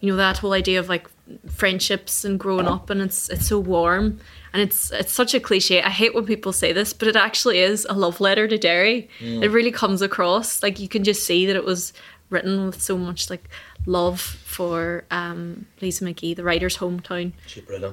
you 0.00 0.10
know 0.10 0.16
that 0.16 0.38
whole 0.38 0.52
idea 0.52 0.80
of 0.80 0.88
like 0.88 1.08
friendships 1.48 2.24
and 2.24 2.38
growing 2.38 2.66
up 2.66 2.90
and 2.90 3.00
it's 3.00 3.30
it's 3.30 3.46
so 3.46 3.58
warm 3.58 4.20
and 4.52 4.60
it's 4.60 4.90
it's 4.90 5.12
such 5.12 5.32
a 5.32 5.40
cliche 5.40 5.80
i 5.82 5.88
hate 5.88 6.14
when 6.14 6.26
people 6.26 6.52
say 6.52 6.70
this 6.70 6.92
but 6.92 7.08
it 7.08 7.16
actually 7.16 7.60
is 7.60 7.86
a 7.88 7.94
love 7.94 8.20
letter 8.20 8.46
to 8.46 8.58
derry 8.58 9.08
mm. 9.20 9.42
it 9.42 9.48
really 9.48 9.70
comes 9.70 10.02
across 10.02 10.62
like 10.62 10.78
you 10.78 10.86
can 10.86 11.02
just 11.02 11.24
see 11.24 11.46
that 11.46 11.56
it 11.56 11.64
was 11.64 11.94
written 12.28 12.66
with 12.66 12.82
so 12.82 12.98
much 12.98 13.30
like 13.30 13.48
love 13.86 14.20
for 14.20 15.04
um, 15.10 15.66
Lisa 15.80 16.04
McGee, 16.04 16.34
the 16.34 16.44
writer's 16.44 16.76
hometown. 16.78 17.32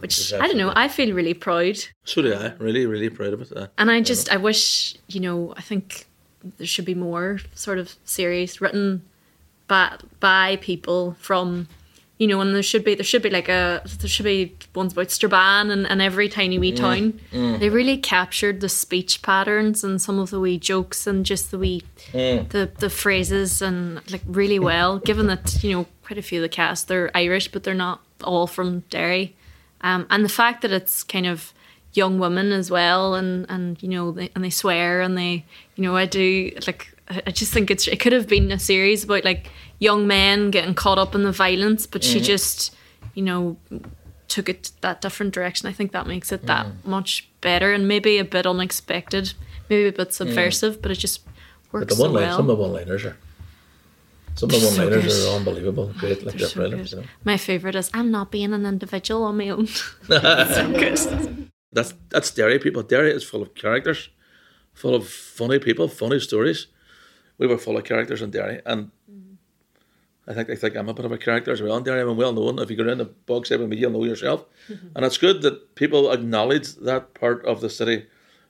Which 0.01 0.33
I 0.33 0.47
don't 0.47 0.57
know, 0.57 0.71
I 0.75 0.87
feel 0.87 1.13
really 1.13 1.33
proud. 1.33 1.77
So 2.05 2.21
do 2.21 2.33
I. 2.33 2.53
Really, 2.57 2.85
really 2.85 3.09
proud 3.09 3.33
of 3.33 3.41
it. 3.41 3.55
Uh, 3.55 3.67
and 3.77 3.91
I 3.91 4.01
just, 4.01 4.31
I 4.31 4.37
wish, 4.37 4.95
you 5.07 5.19
know, 5.19 5.53
I 5.57 5.61
think 5.61 6.07
there 6.57 6.67
should 6.67 6.85
be 6.85 6.95
more 6.95 7.39
sort 7.53 7.77
of 7.77 7.95
series 8.03 8.61
written 8.61 9.03
by 9.67 9.97
by 10.19 10.57
people 10.57 11.15
from 11.19 11.67
you 12.21 12.27
know, 12.27 12.39
and 12.39 12.53
there 12.53 12.61
should 12.61 12.83
be 12.83 12.93
there 12.93 13.03
should 13.03 13.23
be 13.23 13.31
like 13.31 13.49
a 13.49 13.81
there 13.83 14.07
should 14.07 14.25
be 14.25 14.55
ones 14.75 14.93
about 14.93 15.09
Strabane 15.09 15.71
and, 15.71 15.87
and 15.87 16.03
every 16.03 16.29
tiny 16.29 16.59
wee 16.59 16.71
mm, 16.71 16.75
town. 16.75 17.19
Mm. 17.31 17.59
They 17.59 17.69
really 17.69 17.97
captured 17.97 18.61
the 18.61 18.69
speech 18.69 19.23
patterns 19.23 19.83
and 19.83 19.99
some 19.99 20.19
of 20.19 20.29
the 20.29 20.39
wee 20.39 20.59
jokes 20.59 21.07
and 21.07 21.25
just 21.25 21.49
the 21.49 21.57
wee 21.57 21.81
mm. 22.11 22.47
the 22.49 22.69
the 22.77 22.91
phrases 22.91 23.59
and 23.59 24.03
like 24.11 24.21
really 24.27 24.59
well. 24.59 24.99
Given 24.99 25.25
that 25.27 25.63
you 25.63 25.71
know 25.71 25.87
quite 26.03 26.19
a 26.19 26.21
few 26.21 26.37
of 26.37 26.43
the 26.43 26.49
cast 26.49 26.87
they're 26.87 27.09
Irish, 27.17 27.47
but 27.47 27.63
they're 27.63 27.73
not 27.73 28.01
all 28.23 28.45
from 28.45 28.81
Derry, 28.91 29.35
um, 29.81 30.05
and 30.11 30.23
the 30.23 30.29
fact 30.29 30.61
that 30.61 30.71
it's 30.71 31.01
kind 31.01 31.25
of 31.25 31.53
young 31.93 32.19
women 32.19 32.51
as 32.51 32.69
well, 32.69 33.15
and 33.15 33.47
and 33.49 33.81
you 33.81 33.89
know 33.89 34.11
they, 34.11 34.29
and 34.35 34.43
they 34.43 34.51
swear 34.51 35.01
and 35.01 35.17
they 35.17 35.43
you 35.75 35.83
know 35.83 35.95
I 35.95 36.05
do 36.05 36.51
like 36.67 36.95
I 37.25 37.31
just 37.31 37.51
think 37.51 37.71
it's 37.71 37.87
it 37.87 37.99
could 37.99 38.13
have 38.13 38.27
been 38.27 38.51
a 38.51 38.59
series 38.59 39.05
about 39.05 39.25
like 39.25 39.49
young 39.81 40.07
men 40.07 40.51
getting 40.51 40.75
caught 40.75 40.99
up 40.99 41.13
in 41.13 41.23
the 41.23 41.31
violence, 41.31 41.85
but 41.85 42.01
mm-hmm. 42.01 42.13
she 42.13 42.21
just, 42.21 42.73
you 43.15 43.23
know, 43.23 43.57
took 44.29 44.47
it 44.47 44.71
that 44.79 45.01
different 45.01 45.33
direction. 45.33 45.67
I 45.67 45.73
think 45.73 45.91
that 45.91 46.07
makes 46.07 46.31
it 46.31 46.45
that 46.45 46.67
mm. 46.67 46.85
much 46.85 47.29
better 47.41 47.73
and 47.73 47.87
maybe 47.87 48.17
a 48.19 48.23
bit 48.23 48.45
unexpected, 48.45 49.33
maybe 49.69 49.89
a 49.89 49.91
bit 49.91 50.09
mm. 50.09 50.13
subversive, 50.13 50.77
mm. 50.77 50.81
but 50.81 50.91
it 50.91 50.99
just 50.99 51.25
works 51.71 51.87
but 51.87 51.95
the 51.97 52.01
one 52.01 52.11
so 52.11 52.15
line, 52.15 52.27
well. 52.27 52.37
Some 52.37 52.49
of 52.49 52.57
the 52.57 52.63
one-liners 52.63 53.05
are. 53.05 53.17
Some 54.35 54.49
of 54.51 54.61
the 54.61 54.67
one-liners 54.67 55.23
so 55.23 55.31
are 55.31 55.35
unbelievable, 55.35 55.91
great, 55.97 56.23
like 56.23 56.37
they're, 56.37 56.47
so 56.47 56.61
brilliant. 56.61 56.91
You 56.91 56.99
know? 56.99 57.03
My 57.25 57.37
favorite 57.37 57.75
is 57.75 57.89
"I'm 57.93 58.11
not 58.11 58.31
being 58.31 58.53
an 58.53 58.65
individual 58.65 59.23
on 59.23 59.37
my 59.37 59.49
own." 59.49 59.67
so. 60.07 61.35
That's 61.73 61.93
that's 62.09 62.31
Derry 62.31 62.59
people. 62.59 62.83
Derry 62.83 63.13
is 63.13 63.23
full 63.23 63.41
of 63.41 63.55
characters, 63.55 64.09
full 64.73 64.93
of 64.93 65.07
funny 65.07 65.57
people, 65.57 65.87
funny 65.87 66.19
stories. 66.19 66.67
We 67.37 67.47
were 67.47 67.57
full 67.57 67.77
of 67.77 67.85
characters 67.85 68.21
in 68.21 68.29
Derry, 68.31 68.61
and 68.65 68.91
I 70.27 70.33
think 70.33 70.49
I 70.49 70.55
think 70.55 70.75
I'm 70.75 70.89
a 70.89 70.93
bit 70.93 71.05
of 71.05 71.11
a 71.11 71.17
character 71.17 71.51
as 71.51 71.61
well. 71.61 71.75
And 71.75 71.87
I'm 71.87 72.15
well 72.17 72.33
known. 72.33 72.59
If 72.59 72.69
you 72.69 72.77
go 72.77 72.87
in 72.87 72.99
the 72.99 73.05
box 73.05 73.49
with 73.49 73.61
me, 73.61 73.77
you'll 73.77 73.91
know 73.91 74.03
yourself. 74.03 74.45
Mm-hmm. 74.69 74.87
And 74.95 75.05
it's 75.05 75.17
good 75.17 75.41
that 75.41 75.75
people 75.75 76.11
acknowledge 76.11 76.75
that 76.75 77.13
part 77.13 77.43
of 77.45 77.61
the 77.61 77.69
city 77.69 78.05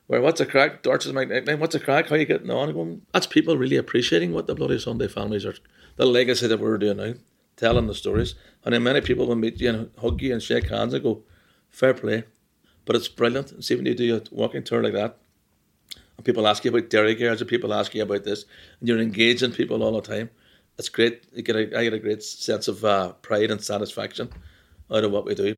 where 0.08 0.22
what's 0.22 0.42
a 0.42 0.46
crack? 0.46 0.84
Dorch 0.84 1.06
is 1.06 1.14
my 1.14 1.24
nickname. 1.24 1.62
What's 1.62 1.76
a 1.76 1.80
crack? 1.80 2.10
How 2.10 2.18
you 2.18 2.26
getting 2.26 2.52
on? 2.52 2.74
Going, 2.74 3.02
that's 3.14 3.28
people 3.28 3.58
really 3.58 3.78
appreciating 3.78 4.34
what 4.34 4.46
the 4.46 4.56
bloody 4.56 4.78
Sunday 4.78 5.08
families 5.08 5.46
are, 5.46 5.56
the 5.96 6.06
legacy 6.06 6.48
that 6.48 6.60
we're 6.60 6.78
doing 6.78 6.98
now. 6.98 7.14
telling 7.56 7.88
the 7.88 7.96
stories. 7.96 8.36
And 8.66 8.74
then 8.74 8.84
many 8.84 9.02
people 9.02 9.28
will 9.28 9.36
meet 9.36 9.62
you 9.62 9.70
and 9.70 9.92
hug 10.00 10.22
you 10.22 10.34
and 10.34 10.42
shake 10.42 10.70
hands 10.70 10.94
and 10.94 11.04
go, 11.04 11.24
fair 11.70 11.94
play. 11.94 12.26
But 12.86 12.96
it's 12.96 13.08
brilliant. 13.08 13.64
See 13.64 13.76
when 13.76 13.86
you 13.86 13.94
do 13.94 14.18
a 14.18 14.22
walking 14.32 14.64
tour 14.64 14.84
like 14.84 14.94
that, 14.94 15.18
and 16.18 16.26
people 16.26 16.48
ask 16.48 16.66
you 16.66 16.72
about 16.72 16.90
Derry 16.90 17.16
Girls, 17.16 17.40
and 17.40 17.50
people 17.50 17.74
ask 17.74 17.94
you 17.94 18.04
about 18.04 18.24
this, 18.24 18.46
and 18.80 18.90
you're 18.90 19.00
engaging 19.00 19.52
people 19.52 19.84
all 19.84 19.94
the 19.94 20.02
time. 20.02 20.32
It's 20.82 20.90
great. 20.90 21.26
You 21.32 21.44
get 21.44 21.56
a, 21.56 21.78
I 21.78 21.84
get 21.84 21.94
a 21.94 22.00
great 22.00 22.24
sense 22.24 22.68
of 22.68 22.84
uh, 22.84 23.12
pride 23.22 23.52
and 23.52 23.64
satisfaction 23.64 24.30
out 24.90 25.04
of 25.04 25.12
what 25.12 25.26
we 25.26 25.36
do. 25.36 25.54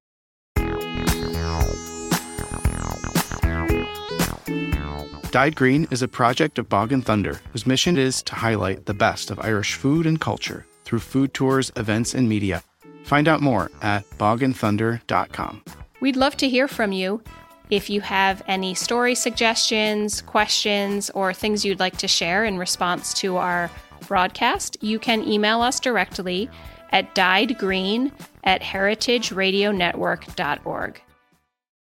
Dyed 5.31 5.55
Green 5.55 5.87
is 5.91 6.01
a 6.01 6.09
project 6.09 6.59
of 6.59 6.67
Bog 6.67 6.91
and 6.91 7.05
Thunder 7.05 7.39
whose 7.53 7.65
mission 7.65 7.97
is 7.97 8.21
to 8.23 8.35
highlight 8.35 8.85
the 8.85 8.93
best 8.93 9.31
of 9.31 9.39
Irish 9.39 9.75
food 9.75 10.05
and 10.05 10.19
culture 10.19 10.65
through 10.83 10.99
food 10.99 11.33
tours, 11.33 11.71
events, 11.77 12.13
and 12.13 12.27
media. 12.27 12.61
Find 13.05 13.29
out 13.29 13.39
more 13.39 13.71
at 13.81 14.03
bogandthunder.com. 14.17 15.63
We'd 16.01 16.17
love 16.17 16.35
to 16.35 16.49
hear 16.49 16.67
from 16.67 16.91
you. 16.91 17.23
If 17.69 17.89
you 17.89 18.01
have 18.01 18.43
any 18.45 18.73
story 18.73 19.15
suggestions, 19.15 20.21
questions, 20.21 21.09
or 21.11 21.33
things 21.33 21.63
you'd 21.63 21.79
like 21.79 21.95
to 21.99 22.09
share 22.09 22.43
in 22.43 22.57
response 22.57 23.13
to 23.21 23.37
our 23.37 23.71
broadcast, 24.07 24.77
you 24.81 24.99
can 24.99 25.27
email 25.27 25.61
us 25.61 25.79
directly 25.79 26.49
at 26.91 27.15
dyedgreen 27.15 28.11
at 28.43 28.61
heritageradionetwork.org. 28.61 31.01